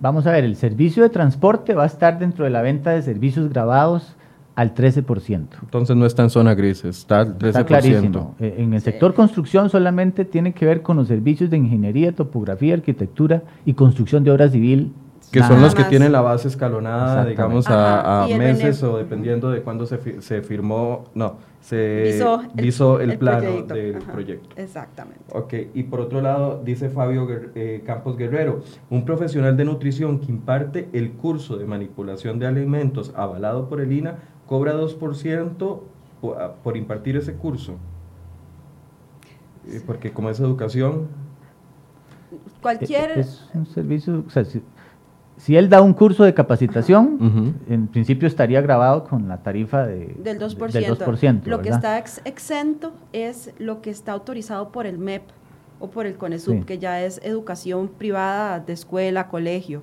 [0.00, 3.02] Vamos a ver, el servicio de transporte va a estar dentro de la venta de
[3.02, 4.16] servicios grabados
[4.54, 5.46] al 13%.
[5.62, 7.46] Entonces no está en zona gris, está al 13%.
[7.46, 8.34] Está clarísimo.
[8.40, 12.74] Eh, en el sector construcción solamente tiene que ver con los servicios de ingeniería, topografía,
[12.74, 14.92] arquitectura y construcción de obra civil
[15.30, 19.86] que son los que tienen la base escalonada, digamos, a, meses o dependiendo de cuándo
[19.86, 22.20] se, se firmó, no, se
[22.54, 24.48] visó el, plano del proyecto.
[24.56, 25.20] Exactamente.
[25.32, 30.32] Ok, y por otro lado, dice Fabio eh, Campos Guerrero, un profesional de nutrición que
[30.32, 34.16] imparte el curso de manipulación de alimentos avalado por el INA
[34.50, 35.80] cobra 2%
[36.20, 37.76] por, por impartir ese curso.
[39.68, 41.06] Eh, porque como es educación...
[42.60, 43.12] Cualquier...
[43.16, 44.44] Es un servicio, o sea,
[45.36, 50.16] si él da un curso de capacitación, en principio estaría grabado con la tarifa de,
[50.18, 51.44] del 2%.
[51.44, 55.22] lo que está exento es lo que está autorizado por el MEP
[55.80, 59.82] o por el CONESUB, que ya es educación privada de escuela, colegio.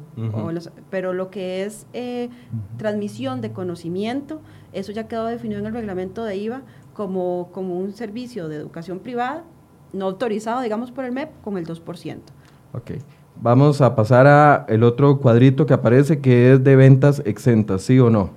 [0.90, 2.30] pero lo que es eh,
[2.78, 4.42] transmisión de conocimiento,
[4.74, 6.62] eso ya quedó definido en el reglamento de IVA
[6.94, 9.44] como, como un servicio de educación privada,
[9.92, 12.18] no autorizado, digamos, por el MEP, con el 2%.
[12.74, 12.92] Ok.
[13.40, 18.00] Vamos a pasar a el otro cuadrito que aparece que es de ventas exentas, ¿sí
[18.00, 18.32] o no?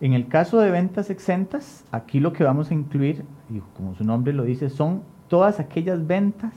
[0.00, 4.04] En el caso de ventas exentas, aquí lo que vamos a incluir, y como su
[4.04, 6.52] nombre lo dice, son todas aquellas ventas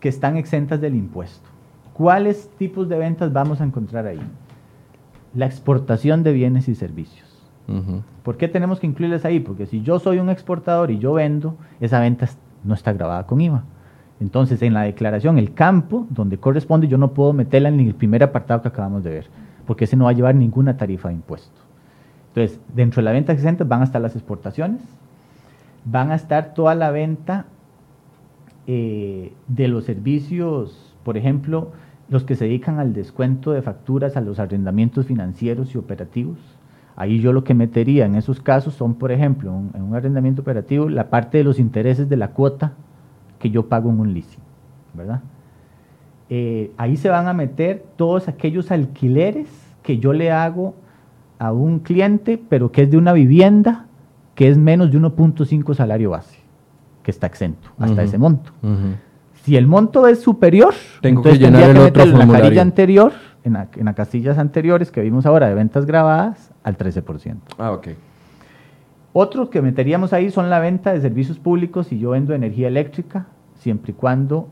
[0.00, 1.48] que están exentas del impuesto.
[1.92, 4.20] ¿Cuáles tipos de ventas vamos a encontrar ahí?
[5.34, 7.30] La exportación de bienes y servicios.
[8.22, 9.40] ¿Por qué tenemos que incluirles ahí?
[9.40, 12.28] Porque si yo soy un exportador y yo vendo, esa venta
[12.64, 13.62] no está grabada con IVA.
[14.20, 18.22] Entonces, en la declaración, el campo donde corresponde, yo no puedo meterla en el primer
[18.22, 19.26] apartado que acabamos de ver,
[19.66, 21.60] porque ese no va a llevar ninguna tarifa de impuesto.
[22.28, 24.80] Entonces, dentro de la venta exenta van a estar las exportaciones,
[25.84, 27.46] van a estar toda la venta
[28.66, 31.72] eh, de los servicios, por ejemplo,
[32.08, 36.38] los que se dedican al descuento de facturas, a los arrendamientos financieros y operativos,
[36.96, 40.88] Ahí yo lo que metería en esos casos son, por ejemplo, en un arrendamiento operativo,
[40.88, 42.72] la parte de los intereses de la cuota
[43.40, 44.42] que yo pago en un leasing,
[44.94, 45.20] ¿verdad?
[46.30, 49.48] Eh, ahí se van a meter todos aquellos alquileres
[49.82, 50.74] que yo le hago
[51.38, 53.86] a un cliente, pero que es de una vivienda
[54.34, 56.38] que es menos de 1.5 salario base,
[57.02, 58.52] que está exento hasta ese monto.
[59.44, 63.12] Si el monto es superior, tengo que llenar el otro en la casilla anterior,
[63.44, 67.36] en, las casillas anteriores que vimos ahora de ventas grabadas, al 13%.
[67.58, 67.88] Ah, ok.
[69.12, 73.26] Otros que meteríamos ahí son la venta de servicios públicos si yo vendo energía eléctrica,
[73.54, 74.48] siempre y cuando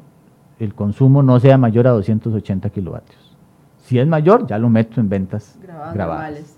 [0.61, 3.37] el consumo no sea mayor a 280 kilovatios.
[3.79, 5.59] Si es mayor, ya lo meto en ventas
[5.93, 6.57] grabadas.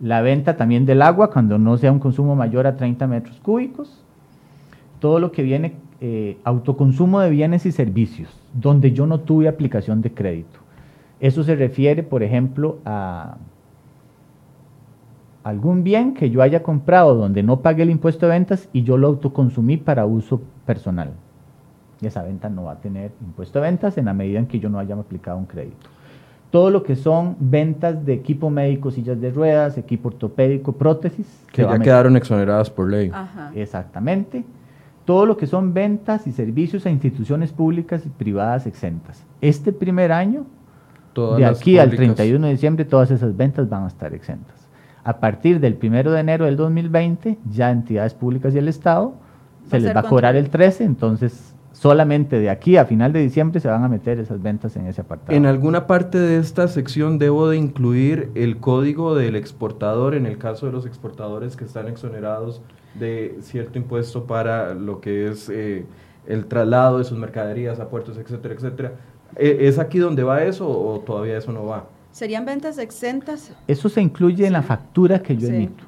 [0.00, 4.02] La venta también del agua, cuando no sea un consumo mayor a 30 metros cúbicos.
[5.00, 10.02] Todo lo que viene, eh, autoconsumo de bienes y servicios, donde yo no tuve aplicación
[10.02, 10.58] de crédito.
[11.20, 13.38] Eso se refiere, por ejemplo, a
[15.44, 18.98] algún bien que yo haya comprado donde no pagué el impuesto de ventas y yo
[18.98, 21.12] lo autoconsumí para uso personal.
[22.00, 24.58] Y esa venta no va a tener impuesto de ventas en la medida en que
[24.58, 25.88] yo no haya aplicado un crédito.
[26.56, 31.26] Todo lo que son ventas de equipo médico, sillas de ruedas, equipo ortopédico, prótesis.
[31.52, 33.12] Que ya quedaron exoneradas por ley.
[33.54, 34.42] Exactamente.
[35.04, 39.22] Todo lo que son ventas y servicios a instituciones públicas y privadas exentas.
[39.42, 40.46] Este primer año,
[41.36, 44.66] de aquí al 31 de diciembre, todas esas ventas van a estar exentas
[45.04, 49.12] a partir del 1 de enero del 2020, ya entidades públicas y el Estado
[49.68, 53.60] se les va a cobrar el 13, entonces solamente de aquí a final de diciembre
[53.60, 55.36] se van a meter esas ventas en ese apartado.
[55.36, 60.38] En alguna parte de esta sección debo de incluir el código del exportador en el
[60.38, 62.62] caso de los exportadores que están exonerados
[62.94, 65.84] de cierto impuesto para lo que es eh,
[66.26, 68.92] el traslado de sus mercaderías a puertos, etcétera, etcétera.
[69.36, 71.84] ¿E-, ¿Es aquí donde va eso o todavía eso no va?
[72.10, 73.52] ¿Serían ventas exentas?
[73.68, 75.84] Eso se incluye en la factura que yo emito.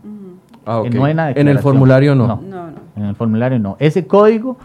[0.66, 2.26] ah, en, el formulario no.
[2.26, 2.36] No.
[2.42, 2.72] no.
[2.94, 3.78] En el formulario no.
[3.80, 4.58] Ese código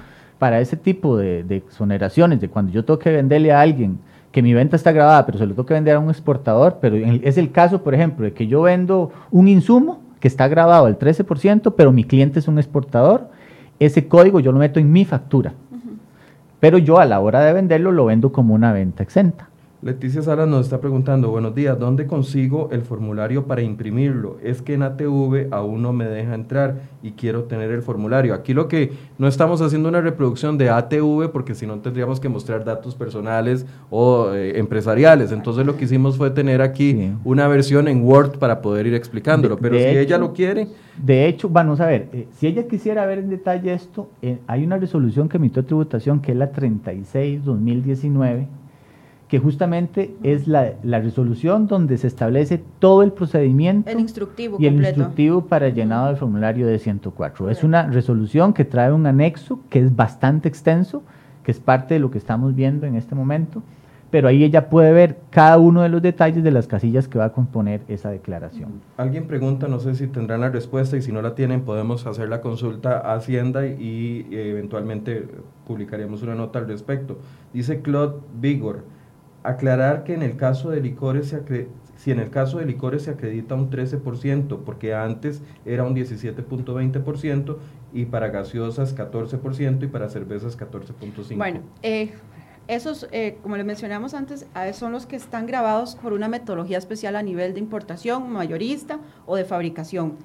[0.43, 3.97] para ese tipo de, exoneraciones, de cuando yo tengo que venderle a alguien
[4.33, 6.97] que mi venta está grabada, pero se lo tengo que vender a un exportador, pero
[6.97, 10.99] es el caso, por ejemplo, de que yo vendo un insumo que está grabado al
[10.99, 13.29] 13%, pero mi cliente es un exportador,
[13.79, 15.53] ese código yo lo meto en mi factura.
[16.59, 19.47] Pero yo a la hora de venderlo lo vendo como una venta exenta.
[19.83, 24.37] Leticia Sara nos está preguntando, buenos días, ¿dónde consigo el formulario para imprimirlo?
[24.41, 28.33] Es que en ATV aún no me deja entrar y quiero tener el formulario.
[28.33, 32.29] Aquí lo que no estamos haciendo una reproducción de ATV porque si no tendríamos que
[32.29, 35.33] mostrar datos personales o eh, empresariales.
[35.33, 39.57] Entonces lo que hicimos fue tener aquí una versión en Word para poder ir explicándolo.
[39.57, 40.69] Pero si ella lo quiere...
[40.97, 44.63] De hecho, vamos a ver, eh, si ella quisiera ver en detalle esto, eh, hay
[44.63, 48.47] una resolución que emitió tributación que es la 36-2019
[49.33, 54.75] que justamente es la, resolución donde se establece todo el procedimiento el instructivo y el
[54.75, 57.49] instructivo para el llenado del formulario de 104.
[57.49, 61.01] Es una resolución que trae un anexo que es bastante extenso,
[61.43, 63.63] que es parte de lo que estamos viendo en este momento,
[64.11, 67.25] pero ahí ella puede ver cada uno de los detalles de las casillas que va
[67.25, 68.81] a componer esa declaración.
[68.97, 72.29] Alguien pregunta, no sé si tendrán la respuesta y si no la tienen podemos hacer
[72.29, 75.27] la consulta a Hacienda y, y eventualmente
[75.65, 77.17] publicaríamos una nota al respecto.
[77.51, 78.92] Dice Claude Vigor,
[79.43, 83.11] aclarar que en el caso de licores se si en el caso de licores se
[83.11, 87.57] acredita un 13%, porque antes era un 17.20%
[87.93, 91.37] y para gaseosas 14% y para cervezas 14.5%.
[91.37, 92.11] Bueno, eh,
[92.67, 97.15] esos, eh, como les mencionamos antes, son los que están grabados por una metodología especial
[97.15, 100.17] a nivel de importación, mayorista o de fabricación.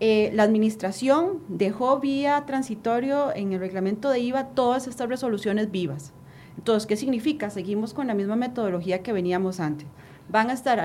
[0.00, 6.12] Eh, la administración dejó vía transitorio en el reglamento de IVA todas estas resoluciones vivas.
[6.56, 7.50] Entonces, ¿qué significa?
[7.50, 9.86] Seguimos con la misma metodología que veníamos antes.
[10.28, 10.82] Van a estar,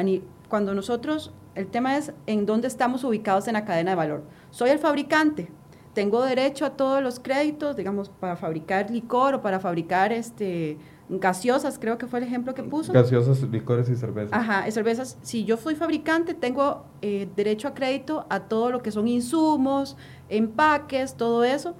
[0.49, 4.23] cuando nosotros, el tema es en dónde estamos ubicados en la cadena de valor.
[4.49, 5.49] Soy el fabricante,
[5.93, 10.77] tengo derecho a todos los créditos, digamos, para fabricar licor o para fabricar este,
[11.09, 12.93] gaseosas, creo que fue el ejemplo que puso.
[12.93, 14.31] Gaseosas, licores y cervezas.
[14.31, 15.17] Ajá, cervezas.
[15.21, 19.97] Si yo fui fabricante, tengo eh, derecho a crédito a todo lo que son insumos,
[20.29, 21.75] empaques, todo eso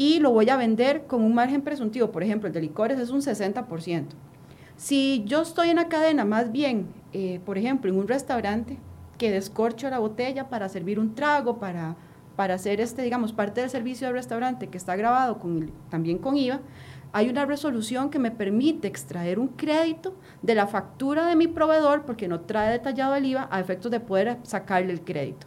[0.00, 2.10] y lo voy a vender con un margen presuntivo.
[2.10, 4.06] Por ejemplo, el de licores es un 60%.
[4.78, 8.78] Si yo estoy en la cadena, más bien, eh, por ejemplo, en un restaurante
[9.18, 11.96] que descorcho la botella para servir un trago, para,
[12.34, 15.38] para hacer, este, digamos, parte del servicio del restaurante que está grabado
[15.90, 16.62] también con IVA,
[17.12, 22.06] hay una resolución que me permite extraer un crédito de la factura de mi proveedor,
[22.06, 25.46] porque no trae detallado el IVA, a efectos de poder sacarle el crédito.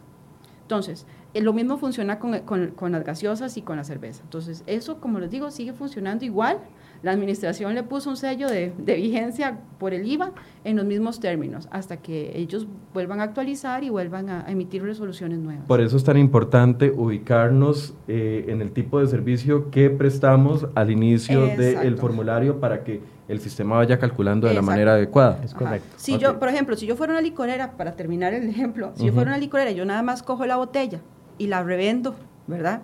[0.62, 1.06] Entonces,
[1.42, 4.22] lo mismo funciona con, con, las gaseosas y con la cerveza.
[4.22, 6.58] Entonces, eso, como les digo, sigue funcionando igual.
[7.02, 11.68] La administración le puso un sello de, vigencia por el IVA en los mismos términos,
[11.70, 15.66] hasta que ellos vuelvan a actualizar y vuelvan a, emitir resoluciones nuevas.
[15.66, 20.90] Por eso es tan importante ubicarnos eh, en el tipo de servicio que prestamos al
[20.90, 25.40] inicio del formulario para que el sistema vaya calculando de la manera adecuada.
[25.42, 25.88] Es correcto.
[25.96, 29.12] Si yo, por ejemplo, si yo fuera una licorera, para terminar el ejemplo, si yo
[29.12, 31.00] fuera una licorera, yo nada más cojo la botella
[31.38, 32.14] y la revendo,
[32.46, 32.82] ¿verdad?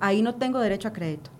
[0.00, 1.30] Ahí no tengo derecho a crédito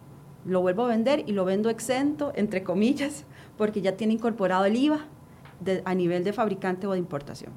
[0.48, 3.24] lo vuelvo a vender y lo vendo exento, entre comillas,
[3.56, 5.00] porque ya tiene incorporado el IVA
[5.84, 7.52] a nivel de fabricante o de importación.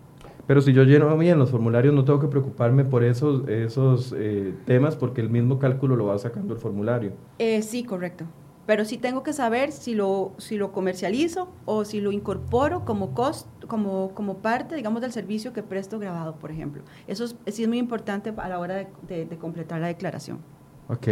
[0.47, 4.53] Pero si yo lleno bien los formularios, no tengo que preocuparme por esos, esos eh,
[4.65, 7.11] temas porque el mismo cálculo lo va sacando el formulario.
[7.37, 8.25] Eh, sí, correcto.
[8.65, 13.13] Pero sí tengo que saber si lo, si lo comercializo o si lo incorporo como,
[13.13, 16.83] cost, como, como parte, digamos, del servicio que presto grabado, por ejemplo.
[17.07, 20.39] Eso sí es muy importante a la hora de, de completar la declaración.
[20.87, 21.07] Ok.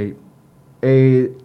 [0.81, 1.37] Eh,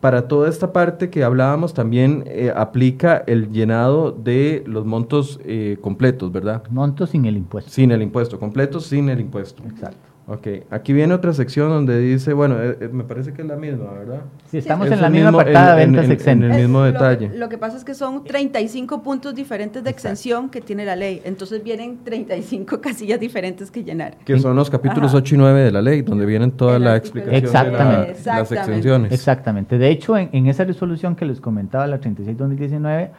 [0.00, 5.76] para toda esta parte que hablábamos también eh, aplica el llenado de los montos eh,
[5.82, 6.62] completos, ¿verdad?
[6.70, 7.70] Montos sin el impuesto.
[7.70, 9.62] Sin el impuesto, completos sin el impuesto.
[9.64, 10.09] Exacto.
[10.32, 13.56] Ok, aquí viene otra sección donde dice, bueno, eh, eh, me parece que es la
[13.56, 14.20] misma, ¿verdad?
[14.48, 16.50] Sí, estamos en la misma apartada de ventas exentas.
[16.50, 17.32] En el mismo detalle.
[17.34, 21.20] Lo que, pasa es que son 35 puntos diferentes de exención que tiene la ley,
[21.24, 24.18] entonces vienen 35 casillas diferentes que llenar.
[24.18, 27.42] Que son los capítulos 8 y 9 de la ley, donde vienen toda la explicación
[27.42, 28.14] Exactamente.
[28.14, 29.12] de las exenciones.
[29.12, 29.78] Exactamente.
[29.78, 33.10] De hecho, en, en esa resolución que les comentaba, la 36-2019,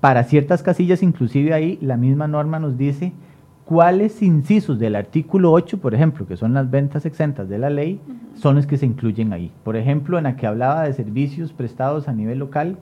[0.00, 3.12] para ciertas casillas, inclusive ahí, la misma norma nos dice
[3.70, 8.00] cuáles incisos del artículo 8, por ejemplo, que son las ventas exentas de la ley,
[8.34, 9.52] son los que se incluyen ahí.
[9.62, 12.78] Por ejemplo, en la que hablaba de servicios prestados a nivel local,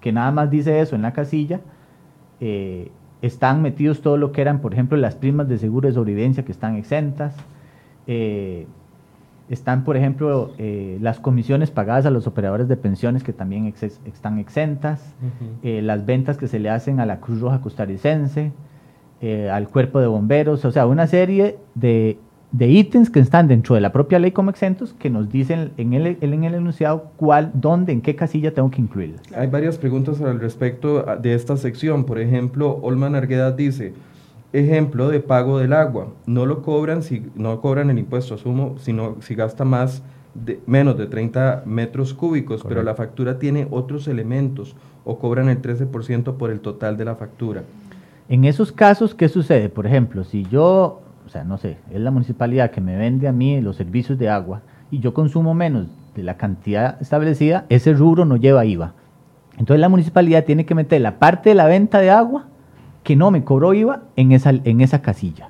[0.00, 1.60] que nada más dice eso en la casilla,
[2.40, 2.90] eh,
[3.22, 6.50] están metidos todo lo que eran, por ejemplo, las primas de seguro de sobrevivencia que
[6.50, 7.36] están exentas,
[8.08, 8.66] eh,
[9.48, 13.72] están, por ejemplo, eh, las comisiones pagadas a los operadores de pensiones que también
[14.04, 15.14] están exentas,
[15.62, 18.50] las ventas que se le hacen a la Cruz Roja costarricense,
[19.20, 22.18] eh, al cuerpo de bomberos, o sea, una serie de,
[22.52, 25.92] de, ítems que están dentro de la propia ley como exentos que nos dicen en
[25.92, 29.20] el, en el enunciado cuál, dónde, en qué casilla tengo que incluirlas.
[29.36, 32.04] Hay varias preguntas al respecto de esta sección.
[32.04, 33.92] Por ejemplo, Olman Arguedas dice,
[34.52, 39.16] ejemplo de pago del agua, no lo cobran si no cobran el impuesto, asumo, sino
[39.20, 40.02] si gasta más
[40.34, 45.60] de, menos de 30 metros cúbicos, pero la factura tiene otros elementos o cobran el
[45.60, 47.64] 13% por el total de la factura.
[48.30, 49.68] En esos casos, ¿qué sucede?
[49.68, 53.32] Por ejemplo, si yo, o sea, no sé, es la municipalidad que me vende a
[53.32, 58.24] mí los servicios de agua y yo consumo menos de la cantidad establecida, ese rubro
[58.24, 58.92] no lleva IVA.
[59.58, 62.46] Entonces la municipalidad tiene que meter la parte de la venta de agua
[63.02, 65.48] que no me cobró IVA en esa, en esa casilla.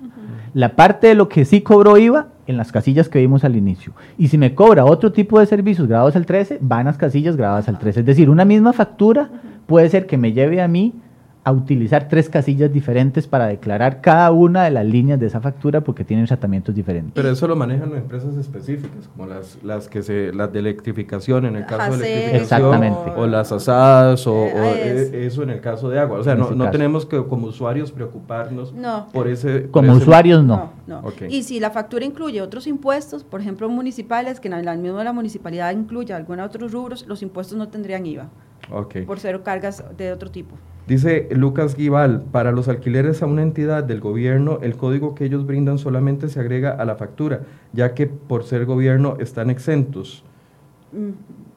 [0.54, 3.92] La parte de lo que sí cobró IVA en las casillas que vimos al inicio.
[4.16, 7.68] Y si me cobra otro tipo de servicios grabados al 13, van las casillas grabadas
[7.68, 8.00] al 13.
[8.00, 9.28] Es decir, una misma factura
[9.66, 10.94] puede ser que me lleve a mí
[11.42, 15.80] a utilizar tres casillas diferentes para declarar cada una de las líneas de esa factura
[15.80, 17.12] porque tienen tratamientos diferentes.
[17.14, 21.56] Pero eso lo manejan empresas específicas, como las, las que se, las de electrificación en
[21.56, 25.98] el caso de electrificación, o las asadas, o, eh, e, eso en el caso de
[25.98, 26.18] agua.
[26.18, 28.74] O sea, no, no tenemos que como usuarios preocuparnos
[29.12, 29.68] por ese...
[29.70, 30.72] como usuarios no.
[31.28, 35.04] Y si la factura incluye otros impuestos, por ejemplo municipales, que en el mismo de
[35.04, 38.28] la municipalidad incluye algunos otros rubros, los impuestos no tendrían IVA.
[39.06, 40.56] Por ser cargas de otro tipo.
[40.90, 45.46] Dice Lucas Guival, para los alquileres a una entidad del gobierno, el código que ellos
[45.46, 50.24] brindan solamente se agrega a la factura, ya que por ser gobierno están exentos.
[50.90, 51.10] Mm,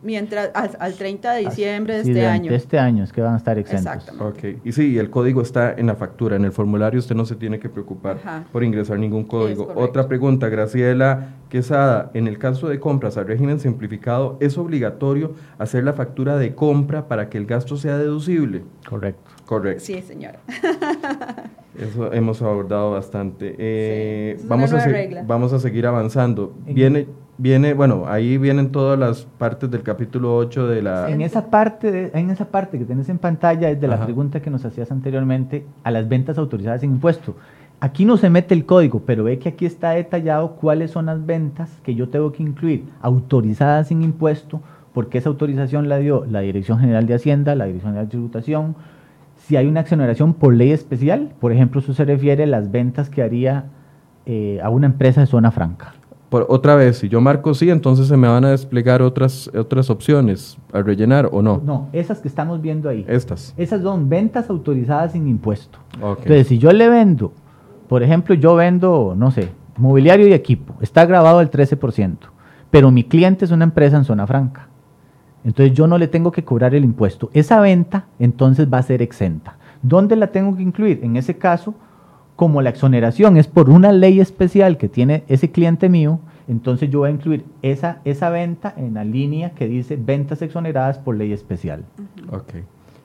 [0.03, 2.51] mientras al, 30 de diciembre de este año.
[2.51, 4.09] De este año es que van a estar exentos.
[4.19, 7.35] Ok, y sí, el código está en la factura, en el formulario usted no se
[7.35, 9.71] tiene que preocupar por ingresar ningún código.
[9.75, 15.83] Otra pregunta, Graciela Quesada, en el caso de compras al régimen simplificado, ¿es obligatorio hacer
[15.83, 18.63] la factura de compra para que el gasto sea deducible?
[18.87, 19.31] Correcto.
[19.45, 19.83] Correcto.
[19.83, 20.39] Sí, señora.
[21.79, 23.55] Eso hemos abordado bastante.
[23.57, 24.85] Eh, vamos, a
[25.25, 26.53] vamos a seguir avanzando.
[26.65, 31.09] Viene viene, bueno, ahí vienen todas las partes del capítulo 8 de la...
[31.09, 34.49] En esa parte, en esa parte que tienes en pantalla es de la pregunta que
[34.49, 37.35] nos hacías anteriormente a las ventas autorizadas sin impuesto.
[37.79, 41.25] Aquí no se mete el código, pero ve que aquí está detallado cuáles son las
[41.25, 44.61] ventas que yo tengo que incluir autorizadas sin impuesto,
[44.93, 48.75] porque esa autorización la dio la Dirección General de Hacienda, la Dirección General de Tributación.
[49.35, 53.09] Si hay una exoneración por ley especial, por ejemplo, eso se refiere a las ventas
[53.09, 53.65] que haría
[54.25, 55.93] eh, a una empresa de zona franca
[56.41, 60.57] otra vez, si yo marco sí, entonces se me van a desplegar otras, otras opciones
[60.71, 61.61] a rellenar o no.
[61.63, 63.05] No, esas que estamos viendo ahí.
[63.07, 63.53] Estas.
[63.57, 65.79] Esas son ventas autorizadas sin impuesto.
[65.93, 67.33] Entonces, si yo le vendo,
[67.87, 72.17] por ejemplo, yo vendo, no sé, mobiliario y equipo, está grabado al 13%,
[72.71, 74.69] pero mi cliente es una empresa en zona franca.
[75.43, 77.29] Entonces yo no le tengo que cobrar el impuesto.
[77.33, 79.57] Esa venta entonces va a ser exenta.
[79.81, 81.01] ¿Dónde la tengo que incluir?
[81.03, 81.75] En ese caso,
[82.35, 86.99] como la exoneración es por una ley especial que tiene ese cliente mío, entonces yo
[86.99, 91.31] voy a incluir esa, esa venta en la línea que dice ventas exoneradas por ley
[91.31, 91.83] especial.
[92.29, 92.55] Ok.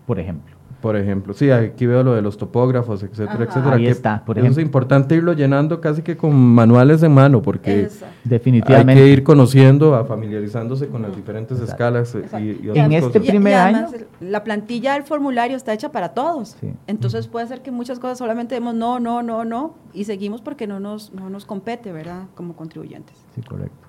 [0.07, 0.58] Por ejemplo.
[0.81, 3.75] Por ejemplo, sí, aquí veo lo de los topógrafos, etcétera, etcétera.
[3.75, 4.61] Ahí está, por ejemplo.
[4.61, 7.89] Es importante irlo llenando casi que con manuales en mano, porque
[8.23, 13.87] definitivamente hay que ir conociendo, familiarizándose con las diferentes escalas y, En este primer año...
[14.21, 16.57] La plantilla del formulario está hecha para todos.
[16.87, 20.69] Entonces puede ser que muchas cosas solamente demos no, no, no, no, y seguimos porque
[20.69, 22.27] no nos, no nos compete, ¿verdad?
[22.37, 23.17] Como contribuyentes.
[23.35, 23.89] Sí, correcto.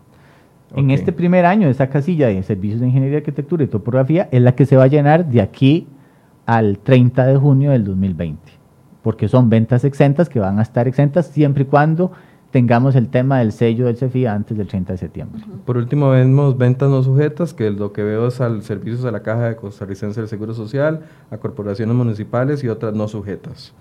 [0.75, 4.55] En este primer año, esa casilla de servicios de ingeniería, arquitectura y topografía es la
[4.55, 5.87] que se va a llenar de aquí
[6.49, 8.41] al 30 de junio del 2020,
[9.03, 12.11] porque son ventas exentas que van a estar exentas siempre y cuando
[12.49, 15.43] tengamos el tema del sello del CEFI antes del 30 de septiembre.
[15.63, 19.21] Por último, vemos ventas no sujetas, que lo que veo es al servicios de la
[19.21, 23.75] Caja de Costarricense del Seguro Social, a corporaciones municipales y otras no sujetas.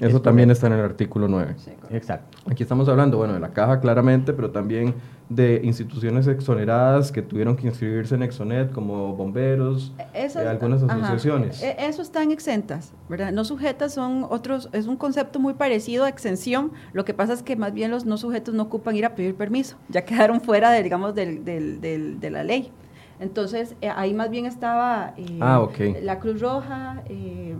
[0.00, 1.56] Eso también está en el artículo 9.
[1.90, 2.38] Exacto.
[2.50, 4.94] Aquí estamos hablando, bueno, de la caja claramente, pero también
[5.28, 11.62] de instituciones exoneradas que tuvieron que inscribirse en Exonet, como bomberos, eh, algunas asociaciones.
[11.62, 13.32] E, eso están exentas, ¿verdad?
[13.32, 16.72] No sujetas son otros, es un concepto muy parecido a exención.
[16.92, 19.34] Lo que pasa es que más bien los no sujetos no ocupan ir a pedir
[19.34, 22.72] permiso, ya quedaron fuera, de, digamos, del, del, del, de la ley.
[23.20, 26.00] Entonces, eh, ahí más bien estaba eh, ah, okay.
[26.02, 27.02] la Cruz Roja.
[27.06, 27.56] Eh,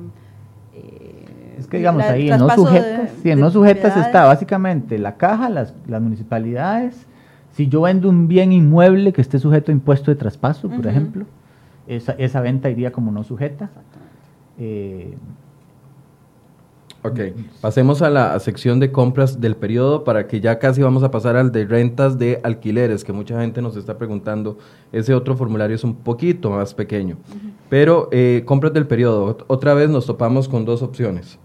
[1.59, 5.75] es que digamos ahí en no sujetas, en no sujetas está básicamente la caja, las,
[5.87, 7.07] las, municipalidades.
[7.53, 11.27] Si yo vendo un bien inmueble que esté sujeto a impuesto de traspaso, por ejemplo,
[11.89, 13.71] esa, esa, venta iría como no sujeta.
[14.59, 15.15] Eh,
[17.03, 17.21] ok,
[17.61, 21.35] pasemos a la sección de compras del periodo para que ya casi vamos a pasar
[21.35, 24.59] al de rentas de alquileres, que mucha gente nos está preguntando.
[24.93, 27.17] Ese otro formulario es un poquito más pequeño.
[27.69, 31.41] Pero eh, compras del periodo, otra vez nos topamos con dos opciones.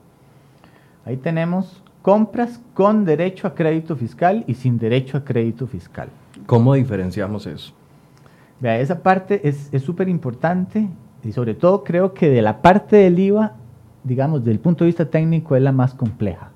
[1.05, 6.09] Ahí tenemos compras con derecho a crédito fiscal y sin derecho a crédito fiscal.
[6.45, 7.73] ¿Cómo diferenciamos eso?
[8.59, 10.87] Vea, esa parte es súper importante
[11.23, 13.53] y sobre todo creo que de la parte del IVA,
[14.03, 16.51] digamos, desde el punto de vista técnico es la más compleja.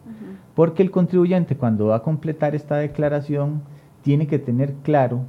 [0.56, 3.62] Porque el contribuyente cuando va a completar esta declaración
[4.02, 5.22] tiene que tener claro,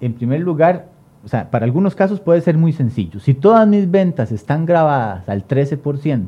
[0.00, 0.88] en primer lugar,
[1.24, 3.20] o sea, para algunos casos puede ser muy sencillo.
[3.20, 6.26] Si todas mis ventas están grabadas al 13%,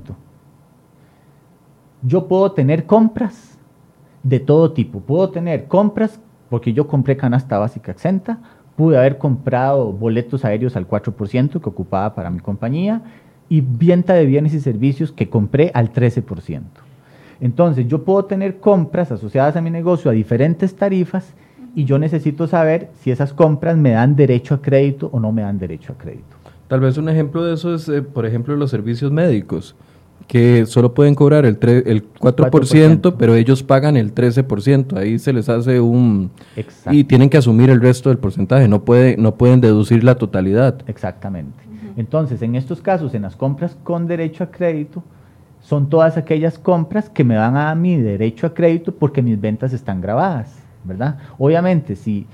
[2.03, 3.59] yo puedo tener compras
[4.23, 5.01] de todo tipo.
[5.01, 8.39] Puedo tener compras porque yo compré canasta básica exenta,
[8.77, 13.03] pude haber comprado boletos aéreos al 4% que ocupaba para mi compañía
[13.49, 16.63] y venta de bienes y servicios que compré al 13%.
[17.41, 21.35] Entonces yo puedo tener compras asociadas a mi negocio a diferentes tarifas
[21.75, 25.43] y yo necesito saber si esas compras me dan derecho a crédito o no me
[25.43, 26.37] dan derecho a crédito.
[26.69, 29.75] Tal vez un ejemplo de eso es, eh, por ejemplo, los servicios médicos
[30.27, 34.97] que solo pueden cobrar el, el 4%, pero ellos pagan el 13%.
[34.97, 36.31] Ahí se les hace un...
[36.91, 40.81] Y tienen que asumir el resto del porcentaje, no, puede, no pueden deducir la totalidad.
[40.87, 41.63] Exactamente.
[41.97, 45.03] Entonces, en estos casos, en las compras con derecho a crédito,
[45.61, 49.73] son todas aquellas compras que me dan a mi derecho a crédito porque mis ventas
[49.73, 51.19] están grabadas, ¿verdad?
[51.39, 52.27] Obviamente, si,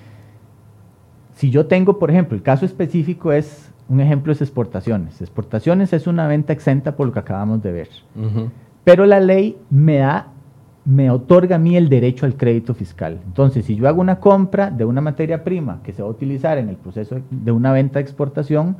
[1.34, 5.20] si yo tengo, por ejemplo, el caso específico es un ejemplo es exportaciones.
[5.20, 7.88] Exportaciones es una venta exenta por lo que acabamos de ver.
[8.84, 10.28] Pero la ley me da,
[10.84, 13.18] me otorga a mí el derecho al crédito fiscal.
[13.26, 16.58] Entonces, si yo hago una compra de una materia prima que se va a utilizar
[16.58, 18.76] en el proceso de una venta de exportación,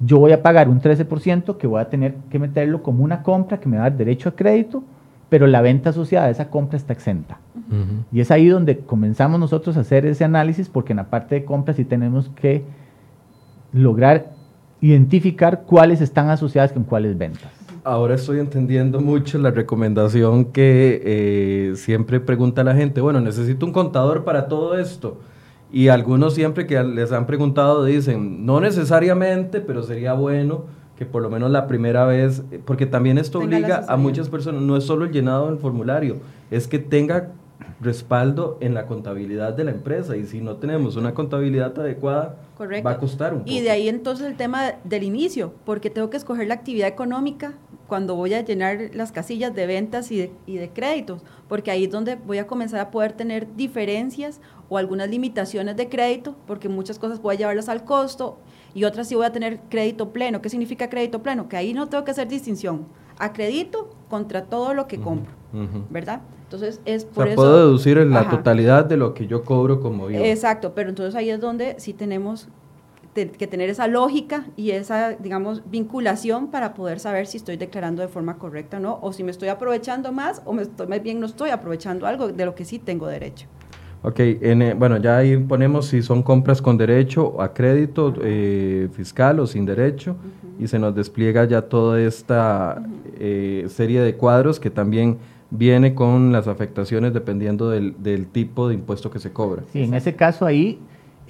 [0.00, 3.58] yo voy a pagar un 13% que voy a tener que meterlo como una compra
[3.58, 4.84] que me va a dar derecho a crédito,
[5.28, 7.38] pero la venta asociada a esa compra está exenta.
[8.12, 11.44] Y es ahí donde comenzamos nosotros a hacer ese análisis, porque en la parte de
[11.44, 12.64] compra sí tenemos que
[13.72, 14.30] lograr
[14.80, 17.50] identificar cuáles están asociadas con cuáles ventas.
[17.84, 23.72] Ahora estoy entendiendo mucho la recomendación que eh, siempre pregunta la gente, bueno, necesito un
[23.72, 25.18] contador para todo esto.
[25.72, 30.64] Y algunos siempre que les han preguntado dicen, no necesariamente, pero sería bueno
[30.96, 34.76] que por lo menos la primera vez, porque también esto obliga a muchas personas, no
[34.76, 36.16] es solo el llenado del formulario,
[36.50, 37.30] es que tenga
[37.80, 42.36] respaldo en la contabilidad de la empresa y si no tenemos una contabilidad adecuada
[42.84, 43.50] va a costar un poco.
[43.50, 47.54] Y de ahí entonces el tema del inicio, porque tengo que escoger la actividad económica
[47.86, 51.84] cuando voy a llenar las casillas de ventas y de, y de créditos, porque ahí
[51.84, 56.68] es donde voy a comenzar a poder tener diferencias o algunas limitaciones de crédito, porque
[56.68, 58.38] muchas cosas voy a llevarlas al costo
[58.74, 60.42] y otras sí voy a tener crédito pleno.
[60.42, 61.48] ¿Qué significa crédito pleno?
[61.48, 62.86] Que ahí no tengo que hacer distinción.
[63.18, 65.32] Acredito contra todo lo que compro,
[65.90, 66.20] ¿verdad?
[66.48, 69.80] Entonces es por o sea, Puedo deducir en la totalidad de lo que yo cobro
[69.80, 70.24] como bien.
[70.24, 72.48] Exacto, pero entonces ahí es donde sí tenemos
[73.12, 78.08] que tener esa lógica y esa, digamos, vinculación para poder saber si estoy declarando de
[78.08, 81.20] forma correcta o no, o si me estoy aprovechando más o me estoy, más bien
[81.20, 83.46] no estoy aprovechando algo de lo que sí tengo derecho.
[84.02, 88.88] Ok, en, eh, bueno, ya ahí ponemos si son compras con derecho a crédito eh,
[88.92, 90.16] fiscal o sin derecho
[90.58, 92.80] y se nos despliega ya toda esta
[93.18, 95.18] eh, serie de cuadros que también
[95.50, 99.62] viene con las afectaciones dependiendo del, del, tipo de impuesto que se cobra.
[99.72, 100.78] Sí, en ese caso ahí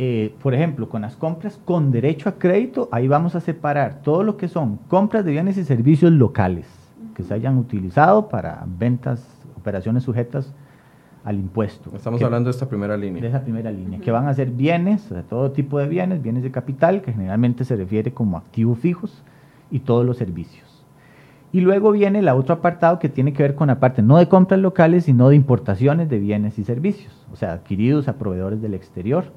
[0.00, 4.22] eh, por ejemplo, con las compras con derecho a crédito, ahí vamos a separar todo
[4.22, 6.66] lo que son compras de bienes y servicios locales
[7.16, 10.54] que se hayan utilizado para ventas, operaciones sujetas
[11.24, 11.90] al impuesto.
[11.96, 13.20] Estamos hablando de esta primera línea.
[13.20, 16.44] De esa primera línea, que van a ser bienes, de todo tipo de bienes, bienes
[16.44, 19.24] de capital, que generalmente se refiere como activos fijos,
[19.68, 20.67] y todos los servicios.
[21.50, 24.28] Y luego viene el otro apartado que tiene que ver con la parte no de
[24.28, 28.74] compras locales, sino de importaciones de bienes y servicios, o sea, adquiridos a proveedores del
[28.74, 29.32] exterior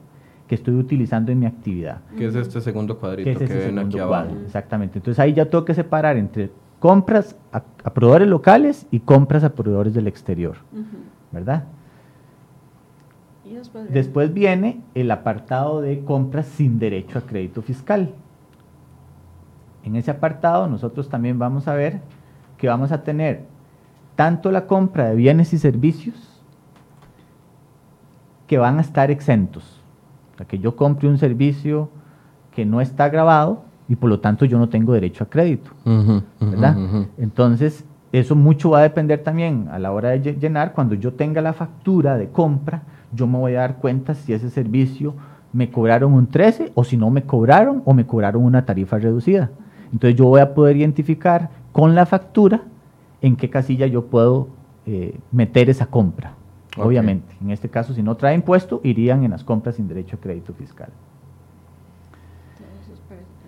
[0.47, 2.01] que estoy utilizando en mi actividad.
[2.17, 4.35] Que es este segundo cuadrito que, ven aquí abajo.
[4.43, 4.99] Exactamente.
[4.99, 7.61] Entonces ahí ya tengo que separar entre compras a,
[7.93, 10.57] proveedores locales y compras a proveedores del exterior.
[11.31, 11.63] ¿Verdad?
[13.89, 18.13] después, viene el apartado de compras sin derecho a crédito fiscal.
[19.83, 22.01] En ese apartado nosotros también vamos a ver
[22.57, 23.45] que vamos a tener
[24.15, 26.15] tanto la compra de bienes y servicios
[28.47, 29.81] que van a estar exentos
[30.45, 31.89] que yo compre un servicio
[32.53, 35.71] que no está grabado y por lo tanto yo no tengo derecho a crédito.
[36.39, 36.77] ¿verdad?
[37.17, 40.73] Entonces, eso mucho va a depender también a la hora de llenar.
[40.73, 44.49] Cuando yo tenga la factura de compra, yo me voy a dar cuenta si ese
[44.49, 45.13] servicio
[45.53, 49.49] me cobraron un 13 o si no me cobraron o me cobraron una tarifa reducida.
[49.91, 52.63] Entonces yo voy a poder identificar con la factura
[53.21, 54.47] en qué casilla yo puedo
[54.85, 56.33] eh, meter esa compra.
[56.77, 60.19] Obviamente, en este caso, si no trae impuesto, irían en las compras sin derecho a
[60.19, 60.89] crédito fiscal.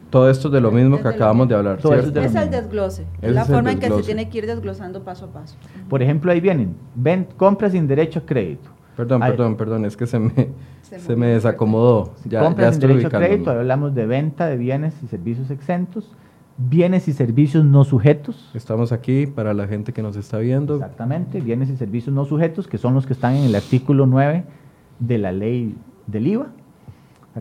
[0.10, 1.80] Todo esto es de lo mismo que acabamos de hablar.
[1.80, 2.14] Todo es, el
[2.52, 5.56] desglose, es la forma en que se tiene que ir desglosando paso a paso.
[5.90, 8.70] Por ejemplo, ahí vienen, ven, compras sin derecho a crédito.
[8.96, 10.50] Perdón, perdón, perdón, es que se me,
[10.84, 12.14] se, me desacomodó.
[12.26, 16.12] Ya, compras sin derecho a crédito, hablamos de venta de bienes y servicios exentos
[16.58, 18.52] bienes y servicios no sujetos.
[18.54, 20.76] Estamos aquí para la gente que nos está viendo.
[20.76, 24.44] Exactamente, bienes y servicios no sujetos, que son los que están en el artículo 9
[25.00, 25.76] de la ley
[26.08, 26.48] del IVA.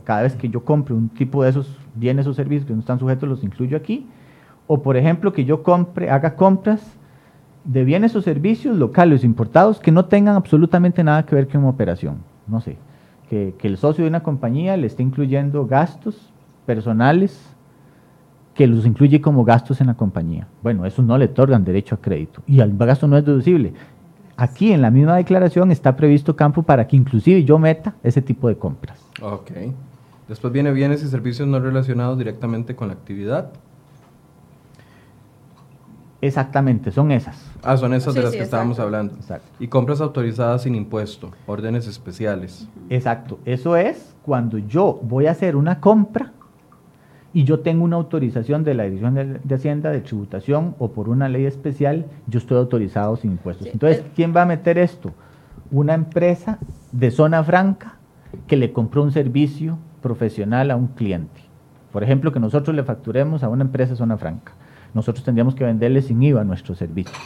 [0.04, 2.98] Cada vez que yo compre un tipo de esos bienes o servicios que no están
[2.98, 4.06] sujetos, los incluyo aquí.
[4.66, 6.80] O por ejemplo, que yo compre, haga compras
[7.64, 11.70] de bienes o servicios locales importados que no tengan absolutamente nada que ver con una
[11.70, 12.18] operación.
[12.46, 12.78] No sé,
[13.28, 16.32] que, que el socio de una compañía le esté incluyendo gastos
[16.64, 17.51] personales
[18.54, 20.46] que los incluye como gastos en la compañía.
[20.62, 23.72] Bueno, eso no le otorgan derecho a crédito y el gasto no es deducible.
[24.36, 28.48] Aquí en la misma declaración está previsto campo para que inclusive yo meta ese tipo
[28.48, 28.98] de compras.
[29.20, 29.50] Ok.
[30.28, 33.52] Después viene bienes y servicios no relacionados directamente con la actividad.
[36.22, 37.50] Exactamente, son esas.
[37.62, 39.14] Ah, son esas de las que estábamos hablando.
[39.14, 39.48] Exacto.
[39.58, 42.68] Y compras autorizadas sin impuesto, órdenes especiales.
[42.88, 46.32] Exacto, eso es cuando yo voy a hacer una compra
[47.34, 51.28] y yo tengo una autorización de la Dirección de, Hacienda de tributación o por una
[51.28, 53.68] ley especial, yo estoy autorizado sin impuestos.
[53.68, 54.04] Entonces.
[54.14, 55.12] ¿quién va a meter esto?
[55.70, 56.58] Una empresa
[56.92, 57.96] de zona franca
[58.46, 61.40] que le compró un servicio profesional a un cliente.
[61.92, 64.52] Por ejemplo, que nosotros le facturemos a una empresa de zona franca.
[64.94, 67.16] Nosotros tendríamos que venderle sin IVA nuestros servicios.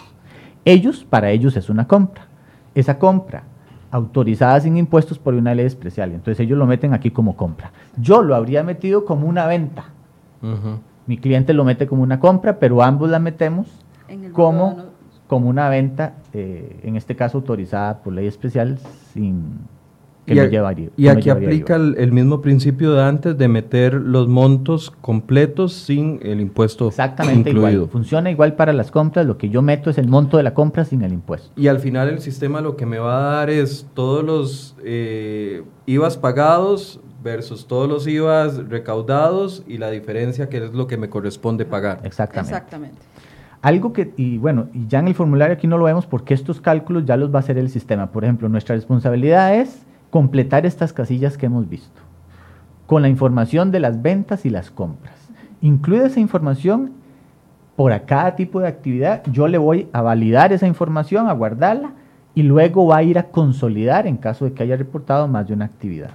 [0.65, 2.27] Ellos, para ellos es una compra.
[2.75, 3.45] Esa compra
[3.91, 6.13] autorizada sin impuestos por una ley especial.
[6.13, 7.73] Entonces ellos lo meten aquí como compra.
[7.97, 9.96] Yo lo habría metido como una venta
[11.07, 13.69] mi cliente lo mete como una compra, pero ambos la metemos
[14.33, 14.77] como,
[15.27, 18.79] como una venta, eh, en este caso autorizada por ley especial,
[19.13, 19.61] sin
[20.27, 24.91] que y, llevaría, y aquí aplica el, mismo principio de antes de meter los montos
[25.01, 27.89] completos sin el impuesto Exactamente igual.
[27.89, 29.25] Funciona igual para las compras.
[29.25, 31.49] Lo que yo meto es el monto de la compra sin el impuesto.
[31.55, 35.63] Y al final el sistema lo que me va a dar es todos los eh,
[35.87, 41.09] IVAs pagados versus todos los IVAs recaudados y la diferencia que es lo que me
[41.09, 42.01] corresponde pagar.
[42.05, 42.55] Exactamente.
[42.55, 42.99] Exactamente.
[43.63, 46.61] Algo que, y bueno, y ya en el formulario aquí no lo vemos porque estos
[46.61, 48.13] cálculos ya los va a hacer el sistema.
[48.13, 52.01] Por ejemplo, nuestra responsabilidad es completar estas casillas que hemos visto
[52.87, 55.17] con la información de las ventas y las compras.
[55.61, 56.93] Incluye esa información
[57.75, 59.25] por cada tipo de actividad.
[59.33, 61.91] Yo le voy a validar esa información, a guardarla
[62.37, 65.55] y luego va a ir a consolidar en caso de que haya reportado más de
[65.55, 66.11] una actividad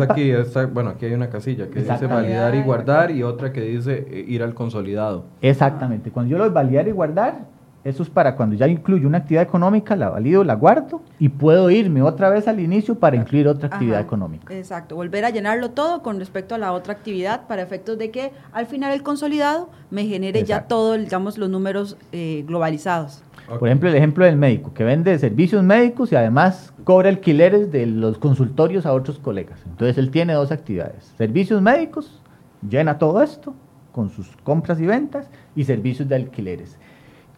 [0.00, 0.32] aquí,
[0.72, 4.24] bueno, aquí hay una casilla que dice validar y guardar y otra que dice eh,
[4.28, 5.24] ir al consolidado.
[5.40, 6.10] Exactamente.
[6.10, 7.52] Cuando yo lo validar y guardar,
[7.84, 11.68] eso es para cuando ya incluyo una actividad económica, la valido, la guardo y puedo
[11.68, 14.54] irme otra vez al inicio para incluir otra actividad económica.
[14.54, 18.32] Exacto, volver a llenarlo todo con respecto a la otra actividad para efectos de que
[18.52, 23.24] al final el consolidado me genere ya todo, digamos, los números eh, globalizados.
[23.58, 27.86] Por ejemplo, el ejemplo del médico, que vende servicios médicos y además cobra alquileres de
[27.86, 29.60] los consultorios a otros colegas.
[29.66, 32.20] Entonces él tiene dos actividades, servicios médicos,
[32.68, 33.54] llena todo esto
[33.92, 36.78] con sus compras y ventas y servicios de alquileres.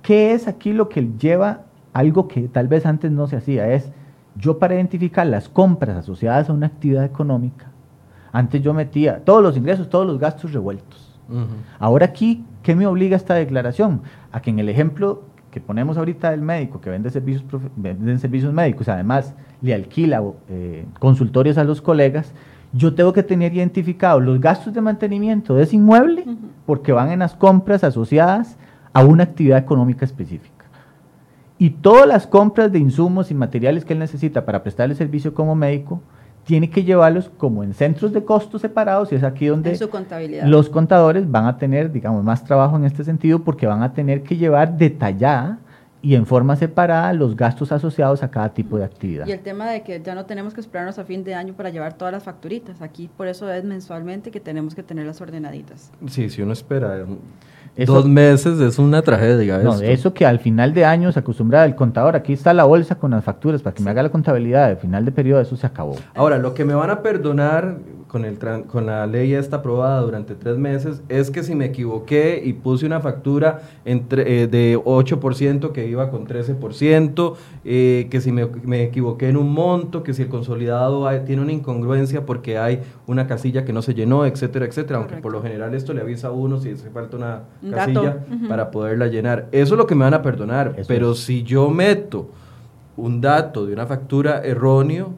[0.03, 1.63] ¿Qué es aquí lo que lleva
[1.93, 3.73] algo que tal vez antes no se hacía?
[3.73, 3.91] Es
[4.37, 7.71] yo para identificar las compras asociadas a una actividad económica,
[8.33, 11.11] antes yo metía todos los ingresos, todos los gastos revueltos.
[11.79, 14.03] Ahora aquí, ¿qué me obliga esta declaración?
[14.31, 15.23] A que en el ejemplo
[15.55, 17.45] que ponemos ahorita del médico que vende servicios,
[18.19, 22.35] servicios médicos, además le alquila eh, consultorios a los colegas,
[22.73, 26.25] yo tengo que tener identificados los gastos de mantenimiento de ese inmueble
[26.67, 28.57] porque van en las compras asociadas
[28.93, 30.65] a una actividad económica específica.
[31.57, 35.55] Y todas las compras de insumos y materiales que él necesita para prestarle servicio como
[35.55, 36.03] médico,
[36.45, 39.79] tiene que llevarlos como en centros de costos separados y es aquí donde
[40.45, 44.23] los contadores van a tener, digamos, más trabajo en este sentido porque van a tener
[44.23, 45.59] que llevar detallada
[46.03, 49.27] y en forma separada los gastos asociados a cada tipo de actividad.
[49.27, 51.71] Y el tema de que ya no tenemos que esperarnos a fin de año para
[51.71, 55.91] llevar todas las facturitas, aquí por eso es mensualmente que tenemos que tenerlas ordenaditas.
[56.09, 57.07] Sí, si uno espera
[57.77, 59.59] Dos meses es una tragedia.
[59.59, 62.65] No, de eso que al final de año se acostumbra el contador, aquí está la
[62.65, 65.57] bolsa con las facturas para que me haga la contabilidad, al final de periodo eso
[65.57, 65.97] se acabó.
[66.15, 67.79] Ahora, lo que me van a perdonar
[68.15, 68.39] con, el,
[68.69, 72.87] con la ley esta aprobada durante tres meses es que si me equivoqué y puse
[72.87, 77.35] una factura entre, eh, de 8% que iba con 13%,
[77.65, 81.51] eh, que si me, me, equivoqué en un monto, que si el consolidado tiene una
[81.51, 85.75] incongruencia porque hay una casilla que no se llenó, etcétera, etcétera, aunque por lo general
[85.75, 89.49] esto le avisa a uno si hace falta una casilla para poderla llenar.
[89.51, 92.31] Eso es lo que me van a perdonar, pero si yo meto
[92.97, 95.15] un dato de una factura erróneo,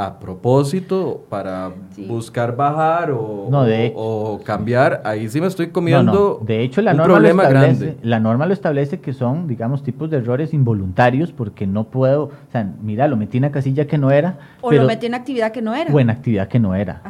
[0.00, 1.72] a propósito para
[2.08, 7.48] buscar bajar o, cambiar, ahí sí me estoy comiendo de hecho, la un norma problema
[7.48, 7.98] grande.
[8.02, 12.50] La norma lo establece que son, digamos, tipos de errores involuntarios porque no puedo, o
[12.50, 14.38] sea, mira, lo metí en una casilla que no era.
[14.62, 15.92] O lo metí en actividad que no era.
[15.92, 17.02] O en actividad que no era.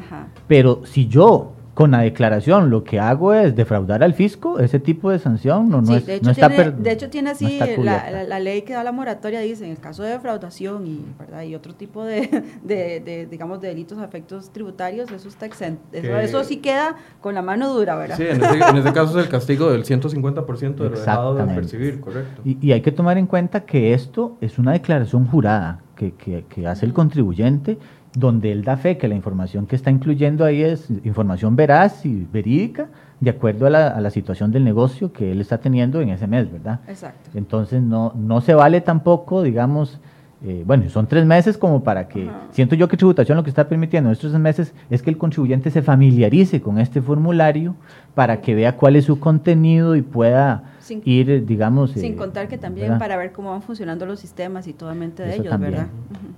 [0.49, 5.10] Pero si yo con la declaración lo que hago es defraudar al fisco, ese tipo
[5.10, 8.62] de sanción no, no, es, de hecho está tiene, De hecho tiene así, la, ley
[8.62, 11.42] que da la moratoria dice, en el caso de defraudación y, ¿verdad?
[11.42, 15.80] y otro tipo de, de, digamos, de delitos a efectos tributarios, eso está exento.
[15.92, 18.16] Eso, sí queda con la mano dura, ¿verdad?
[18.16, 22.42] Sí, en ese, caso es el castigo del 150% de lo dejado de percibir, correcto.
[22.44, 26.44] Y, y, hay que tomar en cuenta que esto es una declaración jurada que, que,
[26.48, 27.78] que hace el contribuyente
[28.14, 32.26] donde él da fe que la información que está incluyendo ahí es información veraz y
[32.32, 32.88] verídica
[33.20, 36.26] de acuerdo a la, a la, situación del negocio que él está teniendo en ese
[36.26, 36.80] mes, ¿verdad?
[36.88, 37.30] Exacto.
[37.34, 40.00] Entonces no, no se vale tampoco, digamos,
[40.42, 43.68] eh, bueno, son tres meses como para que, siento yo que tributación lo que está
[43.68, 47.74] permitiendo estos tres meses es que el contribuyente se familiarice con este formulario
[48.14, 50.64] para que vea cuál es su contenido y pueda
[51.05, 51.93] ir, digamos...
[51.93, 55.22] Sin eh, contar que también para ver cómo van funcionando los sistemas y toda mente
[55.22, 55.88] de ellos, ¿verdad?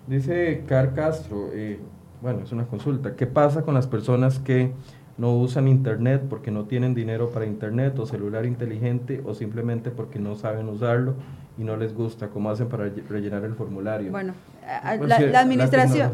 [0.06, 1.78] Dice Car Castro, eh,
[2.20, 4.72] bueno, es una consulta, ¿qué pasa con las personas que
[5.18, 10.18] no usan internet porque no tienen dinero para internet o celular inteligente o simplemente porque
[10.18, 11.14] no saben usarlo
[11.58, 14.10] y no les gusta, ¿cómo hacen para rellenar el formulario?
[14.10, 14.32] Bueno,
[14.62, 16.12] la, administración,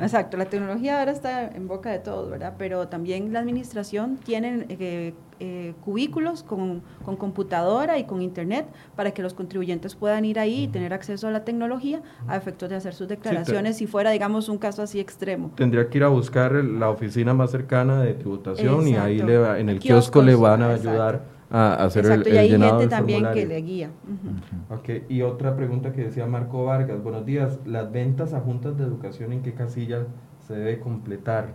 [0.00, 2.54] exacto, la tecnología ahora está en boca de todos, ¿verdad?
[2.58, 9.12] Pero también la administración tiene eh, eh, cubículos con, con, computadora y con internet para
[9.12, 12.76] que los contribuyentes puedan ir ahí y tener acceso a la tecnología a efectos de
[12.76, 15.50] hacer sus declaraciones si fuera, digamos, un caso así extremo.
[15.56, 19.68] Tendría que ir a buscar la oficina más cercana de tributación y ahí le en
[19.68, 23.46] el kiosco le van a ayudar a hacer Exacto, el, y hay gente también que
[23.46, 23.90] le guía.
[25.08, 29.32] y otra pregunta que decía Marco Vargas, buenos días, las ventas a juntas de educación,
[29.32, 30.04] ¿en qué casilla
[30.48, 31.54] se debe completar?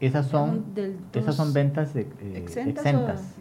[0.00, 0.66] Esas son,
[1.14, 3.34] esas son ventas eh, exentas.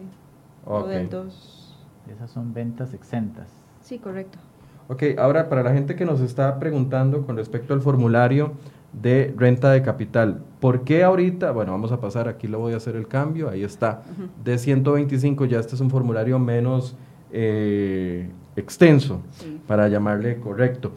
[2.09, 3.49] Esas son ventas exentas.
[3.81, 4.39] Sí, correcto.
[4.87, 8.53] Ok, ahora para la gente que nos está preguntando con respecto al formulario,
[8.93, 10.41] de renta de capital.
[10.61, 11.51] ¿Por qué ahorita?
[11.51, 14.03] Bueno, vamos a pasar, aquí lo voy a hacer el cambio, ahí está.
[14.45, 16.95] De 125 ya este es un formulario menos
[17.31, 19.21] eh, extenso,
[19.67, 20.91] para llamarle correcto.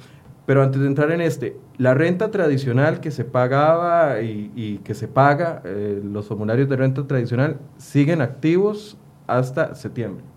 [0.44, 5.08] Pero antes de entrar en este, la renta tradicional que se pagaba y, que se
[5.08, 10.33] paga, eh, los formularios de renta tradicional siguen activos hasta septiembre.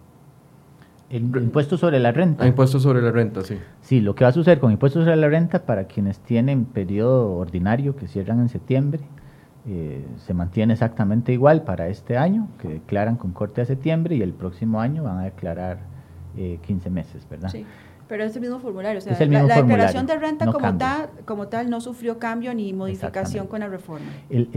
[1.10, 2.44] El impuesto sobre la renta.
[2.44, 3.58] Ah, impuesto sobre la renta, sí.
[3.82, 7.32] Sí, lo que va a suceder con impuesto sobre la renta para quienes tienen periodo
[7.38, 9.02] ordinario que cierran en septiembre,
[9.66, 14.22] eh, se mantiene exactamente igual para este año, que declaran con corte a septiembre y
[14.22, 15.80] el próximo año van a declarar
[16.36, 17.50] 15 meses, ¿verdad?
[17.50, 17.66] Sí.
[18.08, 19.00] Pero es el mismo formulario.
[19.00, 23.48] O sea, la, declaración de renta como, tal, como tal no sufrió cambio ni modificación
[23.48, 24.08] con la reforma.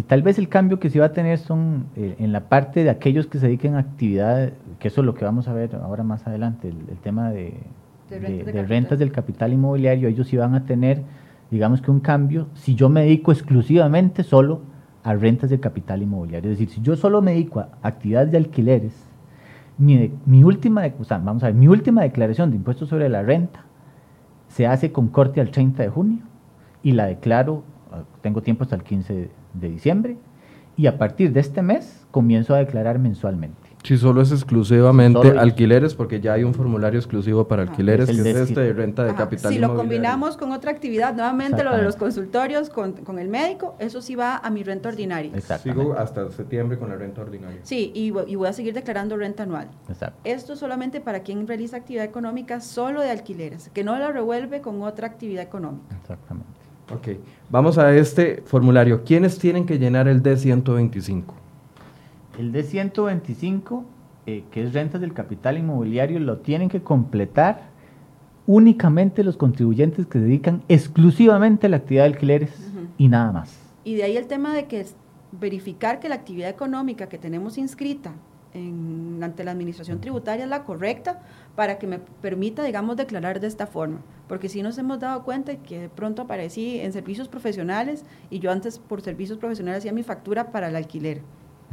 [0.07, 2.91] tal vez el cambio que se va a tener son eh, en la parte de
[2.91, 6.05] aquellos que se dediquen a actividad, que eso es lo que vamos a ver ahora
[6.05, 7.55] más adelante, el, tema de,
[8.09, 11.03] de, rentas del capital inmobiliario, ellos sí van a tener,
[11.51, 14.61] digamos que un cambio, si yo me dedico exclusivamente solo
[15.03, 16.51] a rentas del capital inmobiliario.
[16.51, 19.10] Es decir, si yo solo me dedico a actividades de alquileres,
[19.81, 23.65] mi, última, o vamos a ver, mi última declaración de impuestos sobre la renta
[24.49, 26.23] se hace con corte al 30 de junio
[26.83, 27.63] y la declaro,
[27.93, 30.17] ah, tengo tiempo hasta el 15 de diciembre,
[30.77, 33.60] y a partir de este mes comienzo a declarar mensualmente.
[33.83, 38.37] Si solo es exclusivamente alquileres, porque ya hay un formulario exclusivo para alquileres, que es
[38.37, 39.53] este de renta de capital.
[39.53, 43.75] Si lo combinamos con otra actividad, nuevamente lo de los consultorios con, con, el médico,
[43.79, 45.33] eso sí va a mi renta ordinaria.
[45.63, 47.61] Sigo hasta septiembre con la renta ordinaria.
[47.63, 49.69] Sí, y, y voy a seguir declarando renta anual.
[49.89, 50.21] Exacto.
[50.25, 54.83] Esto solamente para quien realiza actividad económica solo de alquileres, que no la revuelve con
[54.83, 55.97] otra actividad económica.
[56.01, 56.51] Exactamente.
[56.93, 59.05] Ok, vamos a este formulario.
[59.05, 61.25] ¿Quiénes tienen que llenar el D125?
[62.41, 63.85] El D125,
[64.25, 67.69] eh, que es rentas del capital inmobiliario, lo tienen que completar
[68.47, 72.51] únicamente los contribuyentes que se dedican exclusivamente a la actividad de alquileres
[72.97, 73.59] y nada más.
[73.85, 74.87] Y de ahí el tema de que
[75.33, 78.15] verificar que la actividad económica que tenemos inscrita
[78.55, 81.21] ante la administración tributaria es la correcta
[81.57, 84.01] para que me permita, digamos, declarar de esta forma.
[84.29, 88.51] Porque si nos hemos dado cuenta que de pronto aparecí en servicios profesionales y yo
[88.51, 91.21] antes por servicios profesionales hacía mi factura para el alquiler.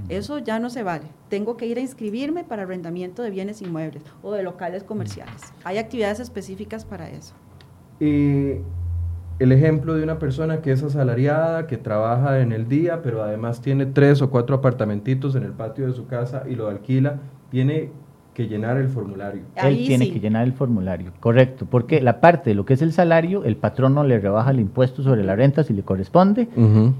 [0.09, 1.05] Eso ya no se vale.
[1.29, 5.53] Tengo que ir a inscribirme para arrendamiento de bienes inmuebles o de locales comerciales.
[5.63, 7.33] Hay actividades específicas para eso.
[7.99, 8.61] Y
[9.39, 13.61] el ejemplo de una persona que es asalariada, que trabaja en el día, pero además
[13.61, 17.19] tiene tres o cuatro apartamentitos en el patio de su casa y lo alquila,
[17.49, 17.91] tiene
[18.37, 19.41] que llenar el formulario.
[19.55, 22.93] Él tiene que llenar el formulario, correcto, porque la parte de lo que es el
[22.93, 26.47] salario, el patrono le rebaja el impuesto sobre la renta si le corresponde,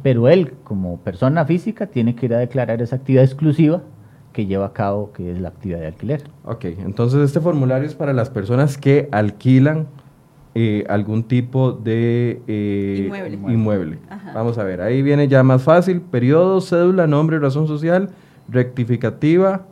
[0.01, 3.83] pero él como persona física tiene que ir a declarar esa actividad exclusiva
[4.33, 6.23] que lleva a cabo, que es la actividad de alquiler.
[6.43, 9.85] Ok, entonces este formulario es para las personas que alquilan
[10.55, 13.11] eh, algún tipo de eh,
[13.47, 13.99] inmueble.
[14.33, 18.09] Vamos a ver, ahí viene ya más fácil, periodo, cédula, nombre, razón social,
[18.49, 19.67] rectificativa,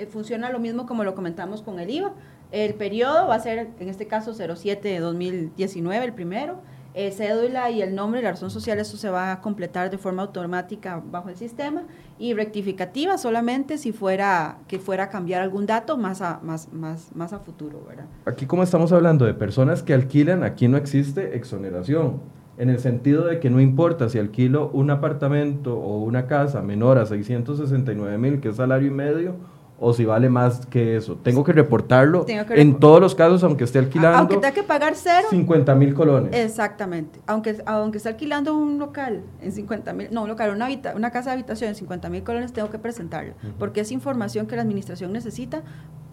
[0.00, 2.12] eh, funciona lo mismo como lo comentamos con el IVA.
[2.52, 6.60] El periodo va a ser, en este caso, 07 de 2019, el primero.
[6.92, 10.22] Eh, cédula y el nombre, la razón social, eso se va a completar de forma
[10.22, 11.82] automática bajo el sistema.
[12.18, 17.14] Y rectificativa solamente si fuera que fuera a cambiar algún dato más a, más, más,
[17.14, 18.06] más a futuro, ¿verdad?
[18.24, 22.20] Aquí como estamos hablando de personas que alquilan, aquí no existe exoneración
[22.58, 26.98] en el sentido de que no importa si alquilo un apartamento o una casa menor
[26.98, 29.36] a 669 mil, que es salario y medio,
[29.82, 31.16] o si vale más que eso.
[31.16, 34.18] Tengo que reportarlo en todos los casos, aunque esté alquilando.
[34.18, 35.26] Aunque tenga que pagar cero.
[35.30, 36.34] 50 mil colones.
[36.34, 37.18] Exactamente.
[37.26, 41.30] Aunque, aunque esté alquilando un local en 50 mil, no, un local, una, una casa
[41.30, 43.32] de habitación en 50 mil colones, tengo que presentarlo.
[43.58, 45.62] Porque es información que la administración necesita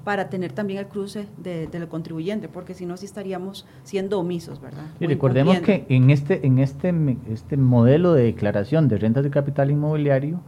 [0.05, 4.85] para tener también el cruce del contribuyente, porque si no, sí estaríamos siendo omisos, ¿verdad?
[5.01, 6.95] Y recordemos que en este, en este,
[7.29, 10.39] este modelo de declaración de rentas de capital inmobiliario,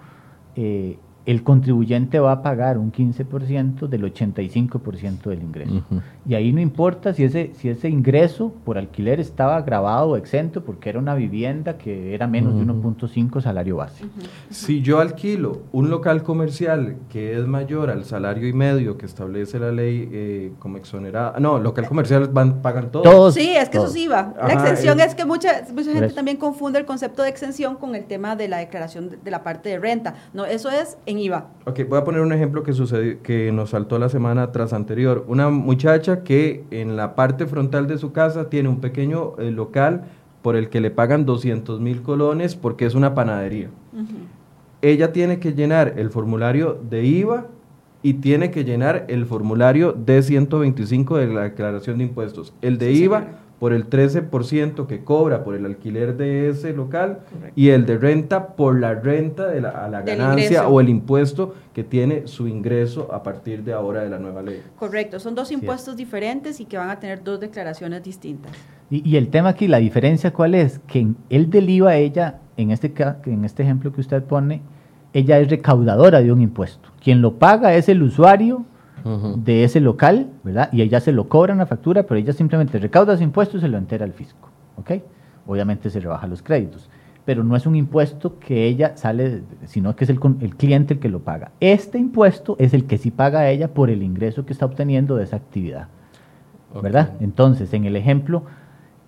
[0.56, 5.84] eh, el contribuyente va a pagar un 15% del 85% del ingreso.
[6.28, 10.64] Y ahí no importa si ese, si ese ingreso por alquiler estaba grabado o exento,
[10.64, 14.06] porque era una vivienda que era menos de 1.5 salario base.
[14.50, 19.60] Si yo alquilo un local comercial que es mayor al salario y medio que establece
[19.60, 23.34] la ley eh, como exonerada, no, local comercial van, pagan todos.
[23.36, 24.34] sí, es que eso sí va.
[24.42, 28.06] La exención es, que mucha, mucha gente también confunde el concepto de exención con el
[28.06, 30.16] tema de la declaración de, de la parte de renta.
[30.34, 31.48] No, eso es en IVA.
[31.66, 35.26] Ok, voy a poner un ejemplo que, sucedió, que nos saltó la semana tras anterior.
[35.28, 40.06] Una muchacha que en la parte frontal de su casa tiene un pequeño eh, local
[40.42, 43.70] por el que le pagan 200 mil colones porque es una panadería.
[44.82, 47.48] Ella tiene que llenar el formulario de IVA
[48.02, 52.54] y tiene que llenar el formulario D125 de la declaración de impuestos.
[52.62, 53.28] El de IVA
[53.60, 57.20] por el 13% que cobra por el alquiler de ese local
[57.56, 61.54] y el de renta por la renta de la, a la ganancia o el impuesto
[61.74, 64.62] que tiene su ingreso a partir de ahora de la nueva ley.
[64.78, 68.52] Correcto, son dos impuestos diferentes y que van a tener dos declaraciones distintas.
[68.90, 72.92] Y, el tema aquí, la diferencia cuál es, que él del IVA, ella, en este,
[73.26, 74.62] en este ejemplo que usted pone,
[75.14, 76.90] ella es recaudadora de un impuesto.
[77.04, 78.66] Quien lo paga es el usuario
[79.04, 80.70] de ese local, ¿verdad?
[80.72, 83.62] Y ella se lo cobra en la factura, pero ella simplemente recauda sus impuestos y
[83.62, 84.92] se lo entera al fisco, ¿ok?
[85.48, 86.90] Obviamente se rebaja los créditos,
[87.26, 91.00] pero no es un impuesto que ella sale, sino que es el, el cliente el
[91.00, 91.52] que lo paga.
[91.60, 95.24] Este impuesto es el que sí paga ella por el ingreso que está obteniendo de
[95.24, 95.88] esa actividad.
[96.82, 97.14] ¿verdad?
[97.20, 98.44] Entonces, en el ejemplo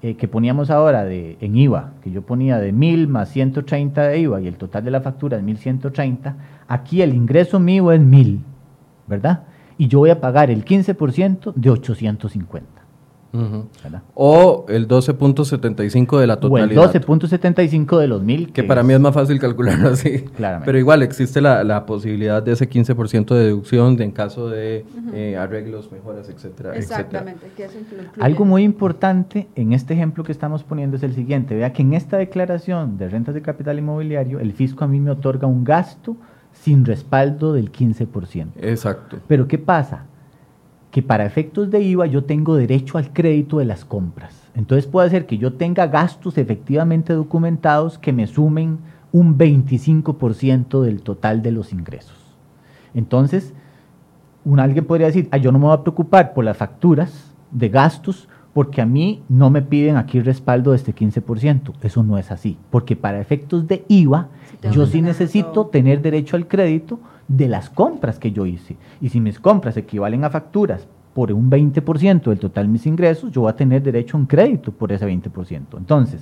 [0.02, 4.20] eh, que poníamos ahora de, en IVA, que yo ponía de 1000 más 130 de
[4.20, 6.36] IVA y el total de la factura es 1130,
[6.68, 8.42] aquí el ingreso mío es 1000,
[9.08, 9.44] ¿verdad?
[9.82, 12.68] Y yo voy a pagar el 15% de 850.
[14.14, 16.86] O el 12.75 de la totalidad.
[16.86, 18.54] O el 12.75 de los mil.
[18.54, 20.26] Que, para mí es más fácil calcularlo así.
[20.66, 25.92] Pero igual existe la, posibilidad de ese 15% de deducción en caso de eh, arreglos,
[25.92, 26.76] mejoras, etcétera.
[26.76, 27.48] Exactamente.
[28.20, 31.56] Algo muy importante en este ejemplo que estamos poniendo es el siguiente.
[31.56, 35.10] Vea que en esta declaración de rentas de capital inmobiliario, el fisco a mí me
[35.10, 36.18] otorga un gasto
[36.62, 38.52] sin respaldo del 15%.
[38.58, 39.20] Exacto.
[39.28, 40.06] Pero ¿qué pasa?
[40.92, 44.50] que para efectos de IVA yo tengo derecho al crédito de las compras.
[44.54, 48.80] Entonces puede ser que yo tenga gastos efectivamente documentados que me sumen
[49.14, 52.18] un 25% del total de los ingresos.
[52.94, 53.54] Entonces,
[54.44, 57.70] un, alguien podría decir, ah, yo no me voy a preocupar por las facturas de
[57.70, 61.74] gastos porque a mí no me piden aquí respaldo de este 15%.
[61.82, 64.30] Eso no es así, porque para efectos de IVA
[64.72, 68.76] yo sí necesito tener derecho al crédito de las compras que yo hice.
[69.00, 73.32] Y si mis compras equivalen a facturas por un 20% del total de mis ingresos,
[73.32, 75.78] yo voy a tener derecho a un crédito por ese 20%.
[75.78, 76.22] Entonces,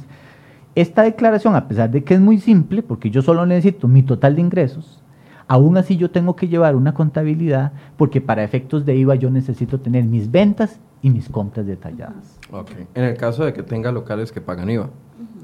[0.75, 4.35] esta declaración, a pesar de que es muy simple, porque yo solo necesito mi total
[4.35, 5.03] de ingresos,
[5.47, 9.79] aún así yo tengo que llevar una contabilidad, porque para efectos de IVA yo necesito
[9.79, 12.37] tener mis ventas y mis compras detalladas.
[12.51, 12.87] Okay.
[12.95, 14.89] En el caso de que tenga locales que pagan IVA.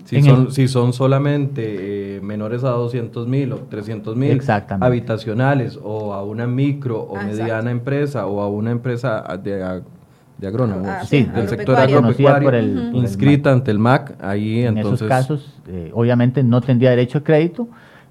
[0.05, 4.39] Si son, si son solamente eh, menores a 200 mil o 300 mil
[4.79, 9.81] habitacionales o a una micro o mediana empresa o a una empresa de,
[10.37, 12.51] de agrónomos ah, del sector agropecuario
[12.93, 17.67] inscrita ante el MAC, ahí en esos casos eh, obviamente no tendría derecho a crédito,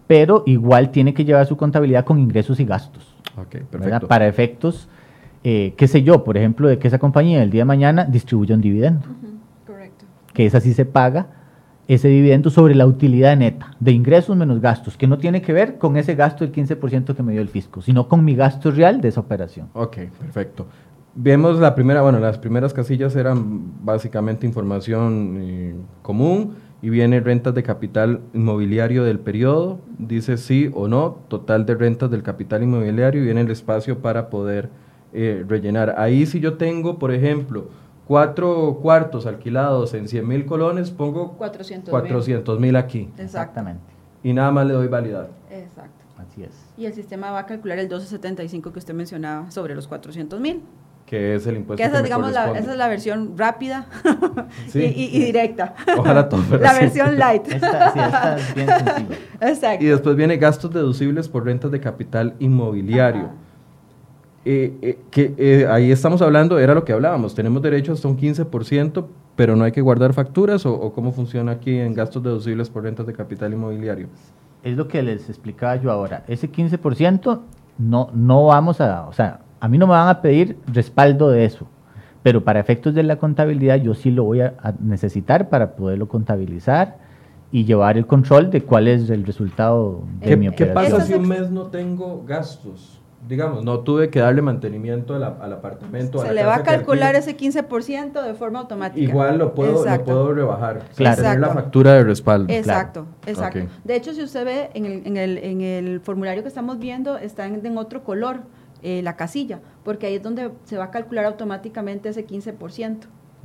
[0.08, 3.14] pero igual tiene que llevar su contabilidad con ingresos y gastos.
[4.08, 4.88] Para efectos,
[5.44, 8.54] eh, qué sé yo, por ejemplo, de que esa compañía el día de mañana distribuya
[8.54, 9.06] un dividendo.
[9.66, 10.06] Correcto.
[10.32, 11.26] Que esa sí se paga
[11.86, 15.76] ese dividendo sobre la utilidad neta de ingresos menos gastos, que no tiene que ver
[15.76, 19.02] con ese gasto del 15% que me dio el fisco, sino con mi gasto real
[19.02, 19.68] de esa operación.
[19.74, 20.66] Ok, perfecto.
[21.14, 27.54] Vemos la primera, bueno, las primeras casillas eran básicamente información eh, común y viene rentas
[27.54, 33.22] de capital inmobiliario del periodo, dice sí o no, total de rentas del capital inmobiliario
[33.22, 34.70] y viene el espacio para poder
[35.14, 35.94] eh, rellenar.
[35.96, 37.68] Ahí si yo tengo, por ejemplo,
[38.06, 43.10] cuatro cuartos alquilados en 100 mil colones, pongo 400 mil aquí.
[43.18, 43.82] Exactamente.
[44.22, 45.28] Y nada más le doy validad.
[45.50, 46.04] Exacto.
[46.18, 46.50] Así es.
[46.76, 50.62] Y el sistema va a calcular el 1275 que usted mencionaba sobre los 400 mil.
[51.06, 51.82] Que es el impuesto.
[51.82, 53.86] Que esa, digamos, la, esa es la versión rápida
[54.74, 55.74] y, directa.
[55.98, 57.46] Ojalá todo La versión light.
[57.46, 59.18] esta, sí, esta es bien sencilla.
[59.40, 59.84] Exacto.
[59.84, 63.43] Y después viene gastos deducibles por rentas de capital inmobiliario.
[64.46, 68.18] Eh, eh, que eh, ahí estamos hablando, era lo que hablábamos, tenemos derecho hasta un
[68.18, 72.82] 15%, pero no hay que guardar facturas o, cómo funciona aquí en gastos deducibles por
[72.82, 74.08] rentas de capital inmobiliario.
[74.62, 77.40] Es lo que les explicaba yo ahora, ese 15%
[77.78, 81.46] no, no vamos a, o sea, a mí no me van a pedir respaldo de
[81.46, 81.66] eso,
[82.22, 86.98] pero para efectos de la contabilidad yo sí lo voy a, necesitar para poderlo contabilizar
[87.50, 90.84] y llevar el control de cuál es el resultado de mi operación.
[90.84, 93.00] ¿Qué pasa si un mes no tengo gastos?
[93.26, 96.20] Digamos, no tuve que darle mantenimiento al, apartamento.
[96.20, 99.00] Se le va a calcular ese 15% de forma automática.
[99.00, 100.82] Igual lo puedo, lo puedo rebajar.
[100.94, 101.22] Claro.
[101.22, 102.52] Tener la factura de respaldo.
[102.52, 103.60] Exacto, exacto.
[103.84, 107.16] De hecho, si usted ve en el, en el, en el formulario que estamos viendo,
[107.16, 108.40] está en, otro color
[108.82, 112.98] eh, la casilla, porque ahí es donde se va a calcular automáticamente ese 15%.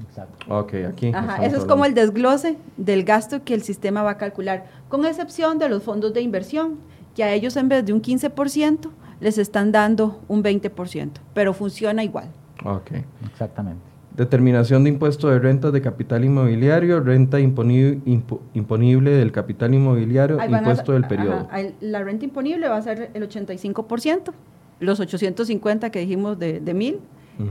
[0.03, 0.55] Exacto.
[0.55, 1.11] Ok, aquí.
[1.13, 5.05] Ajá, eso es como el desglose del gasto que el sistema va a calcular, con
[5.05, 6.79] excepción de los fondos de inversión,
[7.15, 8.89] que a ellos en vez de un 15%,
[9.19, 12.29] les están dando un 20%, pero funciona igual.
[12.63, 12.91] Ok.
[13.31, 13.81] Exactamente.
[14.15, 21.07] Determinación de impuesto de renta de capital inmobiliario, renta imponible, del capital inmobiliario, impuesto del
[21.07, 21.47] periodo.
[21.79, 24.33] la renta imponible va a ser el 85%,
[24.81, 26.73] los 850 que dijimos de, de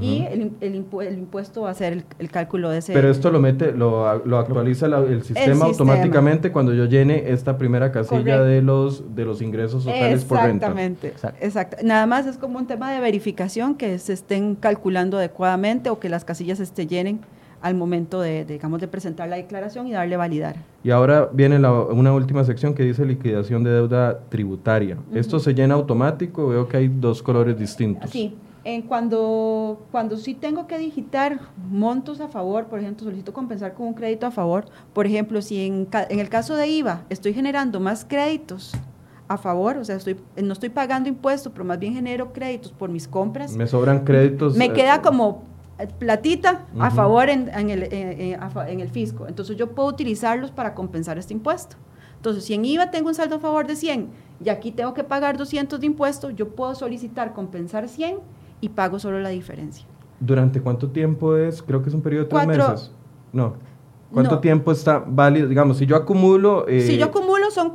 [0.01, 2.93] y el, el, impuesto va a ser el, cálculo de ese.
[2.93, 7.91] Pero esto lo mete, lo, lo actualiza el, sistema automáticamente cuando yo llene esta primera
[7.91, 10.67] casilla de los de los ingresos totales por renta.
[10.67, 11.15] Exactamente.
[11.41, 11.77] Exacto.
[11.83, 16.09] Nada más es como un tema de verificación que se estén calculando adecuadamente o que
[16.11, 17.21] las casillas se llenen
[17.61, 20.57] al momento de, digamos, de presentar la declaración y darle validar.
[20.85, 24.97] Y ahora viene una última sección que dice liquidación de deuda tributaria.
[25.13, 28.11] Esto se llena automático, veo que hay dos colores distintos.
[28.11, 28.35] Sí,
[28.75, 31.41] en cuando, cuando sí tengo que digitar
[31.71, 35.67] montos a favor, por ejemplo, solicito compensar con un crédito a favor, por ejemplo, si
[35.67, 38.75] en, en el caso de IVA estoy generando más créditos
[39.27, 42.91] a favor, o sea, estoy, no estoy pagando impuestos, pero más bien genero créditos por
[42.91, 43.57] mis compras.
[43.57, 44.55] Me sobran créditos.
[44.55, 45.45] Me queda eh, como
[45.79, 49.27] eh, platita a favor en, el, eh, eh, en el fisco.
[49.29, 51.77] Entonces yo puedo utilizarlos para compensar este impuesto.
[52.17, 54.09] Entonces, si en IVA tengo un saldo a favor de 100
[54.45, 58.19] y aquí tengo que pagar 200 de impuestos, yo puedo solicitar compensar 100
[58.61, 59.87] y pago solo la diferencia.
[60.21, 61.63] ¿Durante cuánto tiempo es?
[61.63, 62.93] Creo que es un periodo de tres meses.
[63.33, 63.55] No.
[64.13, 65.49] ¿Cuánto tiempo está válido?
[65.49, 66.67] Digamos, si yo acumulo...
[66.67, 67.75] Eh, si yo acumulo, son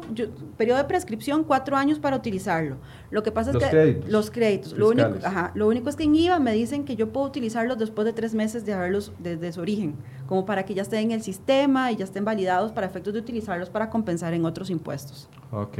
[0.57, 2.77] periodo de prescripción, cuatro años para utilizarlo.
[3.11, 3.69] Lo que pasa es que...
[3.69, 4.73] Créditos los créditos.
[4.73, 7.77] Lo único, ajá, lo único es que en IVA me dicen que yo puedo utilizarlos
[7.77, 11.11] después de tres meses de haberlos desde su origen, como para que ya estén en
[11.11, 15.29] el sistema y ya estén validados para efectos de utilizarlos para compensar en otros impuestos.
[15.51, 15.77] Ok.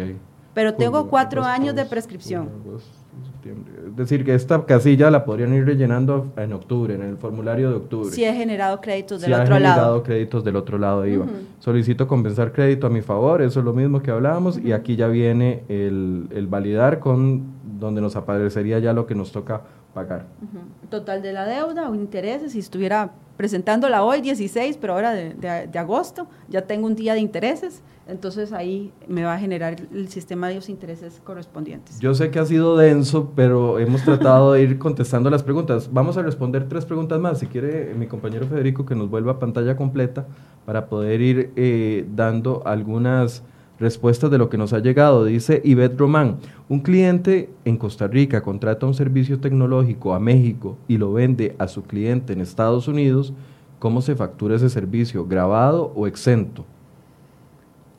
[0.53, 2.49] Pero tengo cuatro años de prescripción.
[3.45, 7.75] Es decir, que esta casilla la podrían ir rellenando en octubre, en el formulario de
[7.75, 8.09] octubre.
[8.09, 9.57] Si he generado créditos del otro lado.
[9.57, 11.25] Si he generado créditos del otro lado IVA.
[11.59, 15.07] Solicito compensar crédito a mi favor, eso es lo mismo que hablábamos, y aquí ya
[15.07, 17.43] viene el, el, validar con
[17.79, 19.61] donde nos aparecería ya lo que nos toca
[19.93, 20.25] pagar.
[20.89, 26.27] Total de la deuda o intereses, si estuviera presentándola hoy 16, pero ahora de, agosto,
[26.49, 30.55] ya tengo un día de intereses, entonces ahí me va a generar el sistema de
[30.55, 31.99] los intereses correspondientes.
[31.99, 35.89] Yo sé que ha sido denso, pero hemos tratado de ir contestando las preguntas.
[35.91, 37.39] Vamos a responder tres preguntas más.
[37.39, 40.27] Si quiere mi compañero Federico que nos vuelva a pantalla completa
[40.65, 43.43] para poder ir eh, dando algunas
[43.83, 45.25] respuestas de lo que nos ha llegado.
[45.25, 46.37] Dice Ivette Román,
[46.69, 51.67] un cliente en Costa Rica contrata un servicio tecnológico a México y lo vende a
[51.67, 53.33] su cliente en Estados Unidos,
[53.79, 55.27] ¿cómo se factura ese servicio?
[55.27, 56.65] ¿Grabado o exento?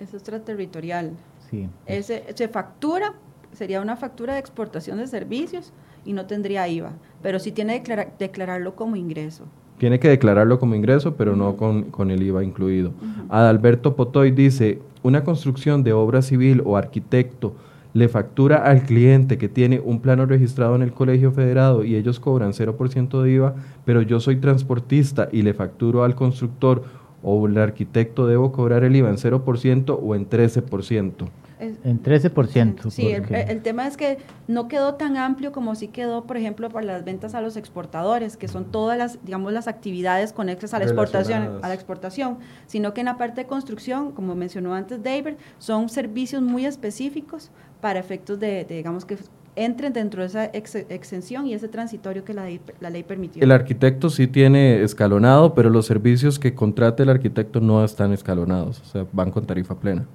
[0.00, 1.12] Es extraterritorial.
[1.50, 1.68] Sí.
[1.86, 3.14] Ese, se factura,
[3.52, 5.72] sería una factura de exportación de servicios
[6.04, 9.44] y no tendría IVA, pero sí tiene que declararlo como ingreso.
[9.78, 12.92] Tiene que declararlo como ingreso, pero no con, el IVA incluido.
[13.28, 17.54] Adalberto Potoy dice, una construcción de obra civil o arquitecto
[17.92, 22.18] le factura al cliente que tiene un plano registrado en el Colegio Federado y ellos
[22.18, 23.54] cobran 0% de IVA,
[23.84, 26.82] pero yo soy transportista y le facturo al constructor
[27.22, 31.28] o el arquitecto debo cobrar el IVA en 0% o en 13%.
[31.60, 32.90] En 13%.
[32.90, 36.86] Sí, el, tema es que no quedó tan amplio como sí quedó, por ejemplo, para
[36.86, 40.84] las ventas a los exportadores, que son todas las, digamos, las actividades conexas a la
[40.84, 45.34] exportación, a la exportación, sino que en la parte de construcción, como mencionó antes David,
[45.58, 47.50] son servicios muy específicos
[47.80, 49.16] para efectos de digamos que
[49.56, 52.48] entren dentro de esa exención y ese transitorio que la,
[52.80, 53.42] la, ley permitió.
[53.42, 58.80] El arquitecto sí tiene escalonado, pero los servicios que contrate el arquitecto no están escalonados,
[58.80, 60.06] o sea, van con tarifa plena.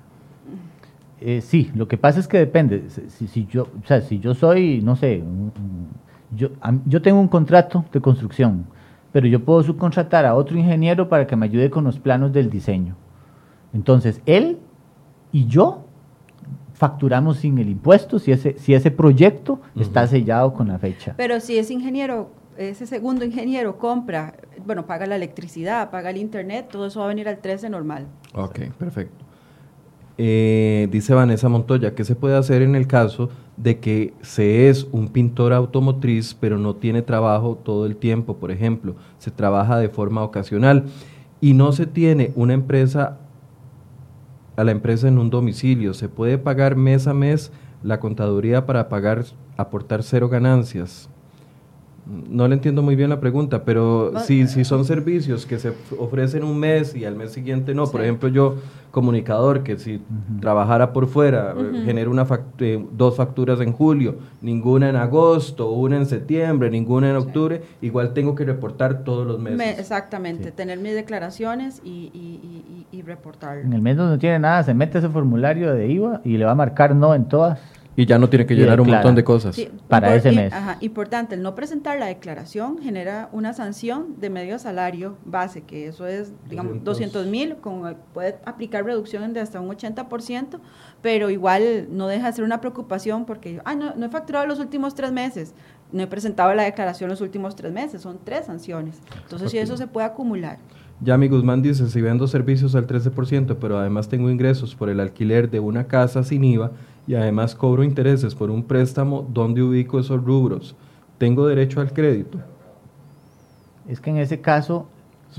[1.21, 2.89] Eh, sí, lo que pasa es que depende.
[2.89, 5.23] Si, si, yo, o sea, si yo soy, no sé,
[6.35, 6.49] yo,
[6.85, 8.65] yo tengo un contrato de construcción,
[9.11, 12.49] pero yo puedo subcontratar a otro ingeniero para que me ayude con los planos del
[12.49, 12.95] diseño.
[13.73, 14.59] Entonces, él
[15.31, 15.85] y yo
[16.73, 21.13] facturamos sin el impuesto si ese, si ese proyecto está sellado con la fecha.
[21.17, 26.69] Pero si ese ingeniero, ese segundo ingeniero compra, bueno, paga la electricidad, paga el internet,
[26.71, 28.07] todo eso va a venir al 13 normal.
[28.33, 29.28] Ok, perfecto.
[30.21, 34.85] Eh, dice Vanessa Montoya, ¿qué se puede hacer en el caso de que se es
[34.91, 38.35] un pintor automotriz pero no tiene trabajo todo el tiempo?
[38.35, 40.87] Por ejemplo, se trabaja de forma ocasional
[41.39, 43.17] y no se tiene una empresa
[44.57, 45.93] a la empresa en un domicilio.
[45.93, 49.23] ¿Se puede pagar mes a mes la contaduría para pagar,
[49.55, 51.09] aportar cero ganancias?
[52.09, 56.43] No le entiendo muy bien la pregunta, pero si, si son servicios que se ofrecen
[56.43, 58.55] un mes y al mes siguiente no, por ejemplo yo
[58.91, 60.01] comunicador que si
[60.41, 61.53] trabajara por fuera
[61.85, 62.27] genero una
[62.59, 68.13] eh, dos facturas en julio, ninguna en agosto, una en septiembre, ninguna en octubre, igual
[68.13, 69.79] tengo que reportar todos los meses.
[69.79, 73.59] exactamente, tener mis declaraciones y, y, y, reportar.
[73.59, 76.51] En el mes no tiene nada, se mete ese formulario de IVA y le va
[76.51, 77.59] a marcar no en todas.
[77.99, 79.59] Y ya no tiene que llenar un montón de cosas.
[79.89, 80.53] para ese mes.
[80.53, 85.87] Ajá, importante, el no presentar la declaración genera una sanción de medio salario base, que
[85.87, 87.57] eso es, digamos, 200 mil,
[88.13, 90.61] puede aplicar reducción de hasta un 80%,
[91.01, 94.59] pero igual no deja de ser una preocupación porque, ah, no, no he facturado los
[94.59, 95.53] últimos tres meses,
[95.91, 99.01] no he presentado la declaración los últimos tres meses, son tres sanciones.
[99.23, 100.57] Entonces, si eso se puede acumular.
[101.01, 104.99] Ya mi Guzmán dice, si vendo servicios al 13%, pero además tengo ingresos por el
[104.99, 106.71] alquiler de una casa sin IVA,
[107.09, 110.75] y además cobro intereses por un préstamo, ¿dónde ubico esos rubros?
[111.17, 112.37] ¿Tengo derecho al crédito?
[113.87, 114.85] Es que en ese caso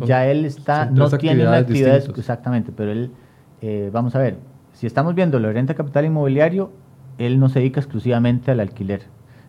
[0.05, 3.13] ya él está, no tiene una actividad, exactamente, pero él,
[3.61, 4.39] eh, vamos a ver,
[4.73, 6.73] si estamos viendo la renta capital inmobiliario,
[7.19, 9.03] él no se dedica exclusivamente al alquiler.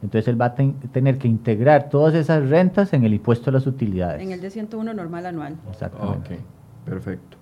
[0.04, 3.66] Entonces él va a tener que integrar todas esas rentas en el impuesto a las
[3.66, 4.22] utilidades.
[4.22, 5.56] En el de 101 normal anual.
[5.72, 6.36] Exactamente.
[6.36, 6.40] Ok,
[6.86, 7.41] perfecto.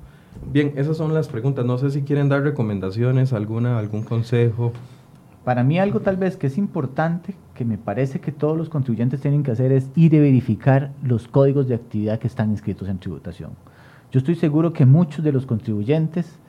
[0.52, 1.66] Bien, esas son las preguntas.
[1.66, 4.72] No sé si quieren dar recomendaciones, alguna, algún consejo.
[5.44, 9.22] Para mí algo tal vez que es importante, que me parece que todos los contribuyentes
[9.22, 13.00] tienen que hacer es ir y verificar los códigos de actividad que están inscritos en
[13.00, 13.52] tributación.
[14.12, 16.40] Yo estoy seguro que muchos de los contribuyentes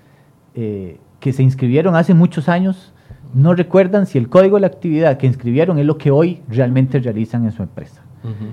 [0.55, 2.93] eh, que se inscribieron hace muchos años
[3.35, 6.99] no recuerdan si el código de la actividad que inscribieron es lo que hoy realmente
[6.99, 8.00] realizan en su empresa.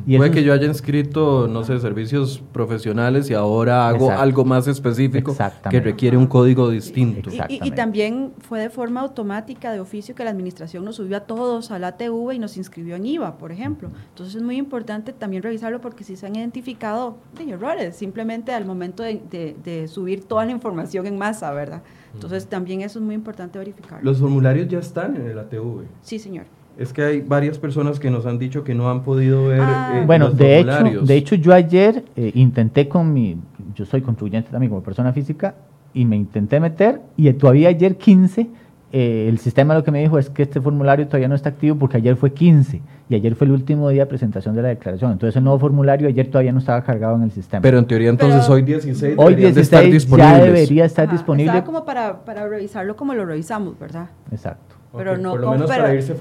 [0.06, 4.68] Y Puede que yo haya inscrito, no sé, servicios profesionales y ahora hago algo más
[4.68, 5.36] específico
[5.70, 7.30] que requiere un código distinto.
[7.50, 11.72] Y, también fue de forma automática, de oficio, que la administración nos subió a todos
[11.72, 13.90] a la ATV y nos inscribió en IVA, por ejemplo.
[14.10, 19.04] Entonces es muy importante también revisarlo porque si se han identificado errores, simplemente al momento
[19.04, 21.82] de subir toda la información en masa, ¿verdad?
[22.14, 24.04] Entonces también eso es muy importante verificar.
[24.04, 25.84] ¿Los formularios ya están en el ATV?
[26.02, 26.46] Sí, señor.
[26.78, 29.94] Es que hay varias personas que nos han dicho que no han podido ver ah.
[29.96, 33.38] eh, bueno, de hecho, de hecho yo ayer eh, intenté con mi,
[33.76, 35.56] yo soy contribuyente también como persona física
[35.94, 38.48] y me intenté meter y todavía ayer 15
[38.94, 41.76] eh, el sistema lo que me dijo es que este formulario todavía no está activo
[41.76, 45.12] porque ayer fue 15 y ayer fue el último día de presentación de la declaración.
[45.12, 47.62] Entonces el nuevo formulario ayer todavía no estaba cargado en el sistema.
[47.62, 51.52] Pero en teoría entonces hoy 16 hoy 16 ya debería estar disponible.
[51.52, 54.08] Estaba como para, para revisarlo como lo revisamos, ¿verdad?
[54.32, 55.36] Exacto pero no
[55.66, 56.16] para irse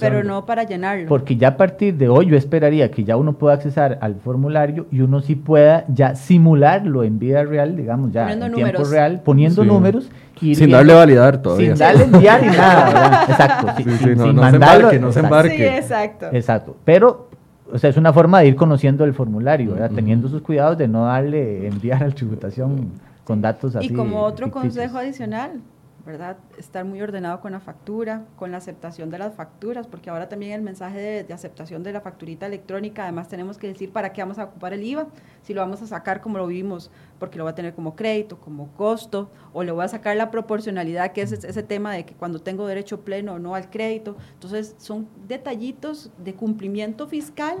[0.00, 1.08] pero no para llenarlo.
[1.08, 4.86] Porque ya a partir de hoy yo esperaría que ya uno pueda accesar al formulario
[4.90, 9.64] y uno sí pueda ya simularlo en vida real, digamos, ya en tiempo real, poniendo
[9.64, 10.10] números.
[10.40, 11.70] sin darle validar todavía.
[11.70, 13.66] Sin darle enviar ni nada, Exacto.
[13.82, 15.56] sin, no, mandarlo, se embarque, no se embarque.
[15.56, 16.26] Sí, exacto.
[16.32, 16.76] Exacto.
[16.84, 17.28] Pero
[17.70, 19.90] o sea, es una forma de ir conociendo el formulario, ¿verdad?
[19.94, 22.92] Teniendo sus cuidados de no darle enviar a la tributación
[23.24, 23.88] con datos así.
[23.88, 25.60] Y como otro consejo adicional,
[26.08, 26.38] ¿verdad?
[26.56, 30.52] Estar muy ordenado con la factura, con la aceptación de las facturas, porque ahora también
[30.52, 34.38] el mensaje de, aceptación de la facturita electrónica, además tenemos que decir para qué vamos
[34.38, 35.08] a ocupar el IVA,
[35.42, 38.40] si lo vamos a sacar como lo vimos, porque lo va a tener como crédito,
[38.40, 42.14] como costo, o le voy a sacar la proporcionalidad, que es ese tema de que
[42.14, 44.16] cuando tengo derecho pleno o no al crédito.
[44.32, 47.58] Entonces, son detallitos de cumplimiento fiscal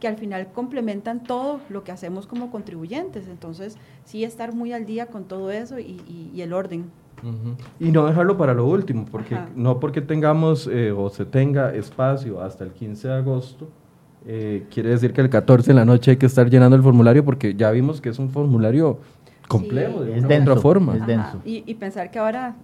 [0.00, 3.28] que al final complementan todo lo que hacemos como contribuyentes.
[3.28, 3.76] Entonces,
[4.06, 6.90] sí estar muy al día con todo eso y el orden.
[7.78, 12.40] Y no dejarlo para lo último, porque no porque tengamos eh, o se tenga espacio
[12.40, 13.68] hasta el 15 de agosto,
[14.26, 17.24] eh, quiere decir que el 14 de la noche hay que estar llenando el formulario,
[17.24, 18.98] porque ya vimos que es un formulario
[19.48, 20.96] complejo de otra forma.
[21.44, 22.54] Y, y, pensar que ahora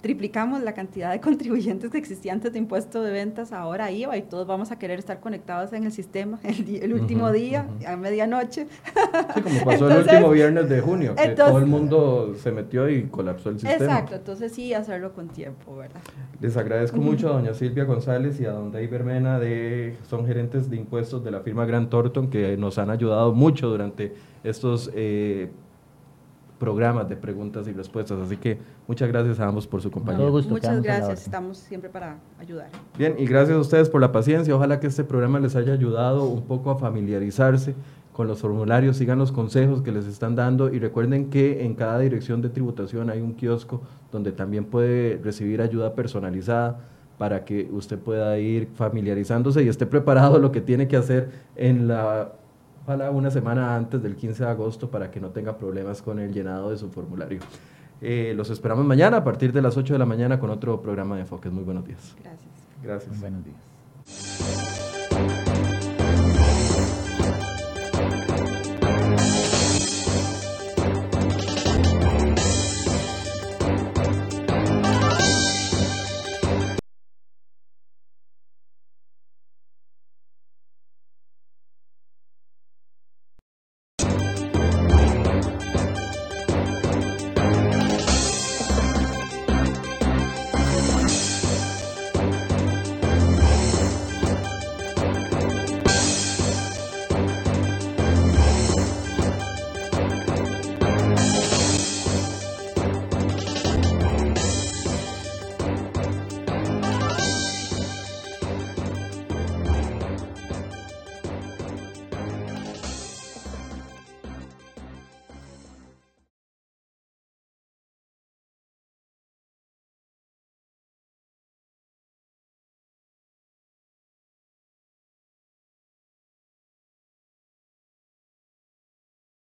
[0.00, 4.22] triplicamos la cantidad de contribuyentes que existían antes de impuesto de ventas, ahora IVA, y
[4.22, 8.66] todos vamos a querer estar conectados en el sistema el, último día, a medianoche.
[9.34, 13.04] Sí, como pasó el último viernes de junio, que todo el mundo se metió y
[13.04, 13.84] colapsó el sistema.
[13.84, 16.00] Exacto, entonces sí, hacerlo con tiempo, ¿verdad?
[16.40, 20.70] Les agradezco mucho a doña Silvia González y a don David Bermena, de, son gerentes
[20.70, 24.14] de impuestos de la firma Grant Thornton, que nos han ayudado mucho durante
[24.44, 24.90] estos...
[24.94, 25.50] Eh,
[26.60, 28.20] programas de preguntas y respuestas.
[28.20, 30.24] Así que muchas gracias a ambos por su compañía.
[30.28, 32.68] muchas gracias, estamos siempre para ayudar.
[32.96, 34.54] Bien, y gracias a ustedes por la paciencia.
[34.54, 37.74] Ojalá que este programa les haya ayudado un poco a familiarizarse
[38.12, 41.98] con los formularios, sigan los consejos que les están dando y recuerden que en cada
[41.98, 43.80] dirección de tributación hay un kiosco
[44.12, 46.80] donde también puede recibir ayuda personalizada
[47.16, 51.88] para que usted pueda ir familiarizándose y esté preparado lo que tiene que hacer en
[51.88, 52.32] la
[52.90, 56.32] ojalá una semana antes del 15 de agosto para que no tenga problemas con el
[56.32, 57.38] llenado de su formulario.
[58.00, 61.14] Eh, los esperamos mañana a partir de las 8 de la mañana con otro programa
[61.14, 61.52] de enfoques.
[61.52, 62.16] Muy buenos días.
[62.20, 62.50] Gracias.
[62.82, 63.20] Gracias.
[63.20, 64.79] buenos días.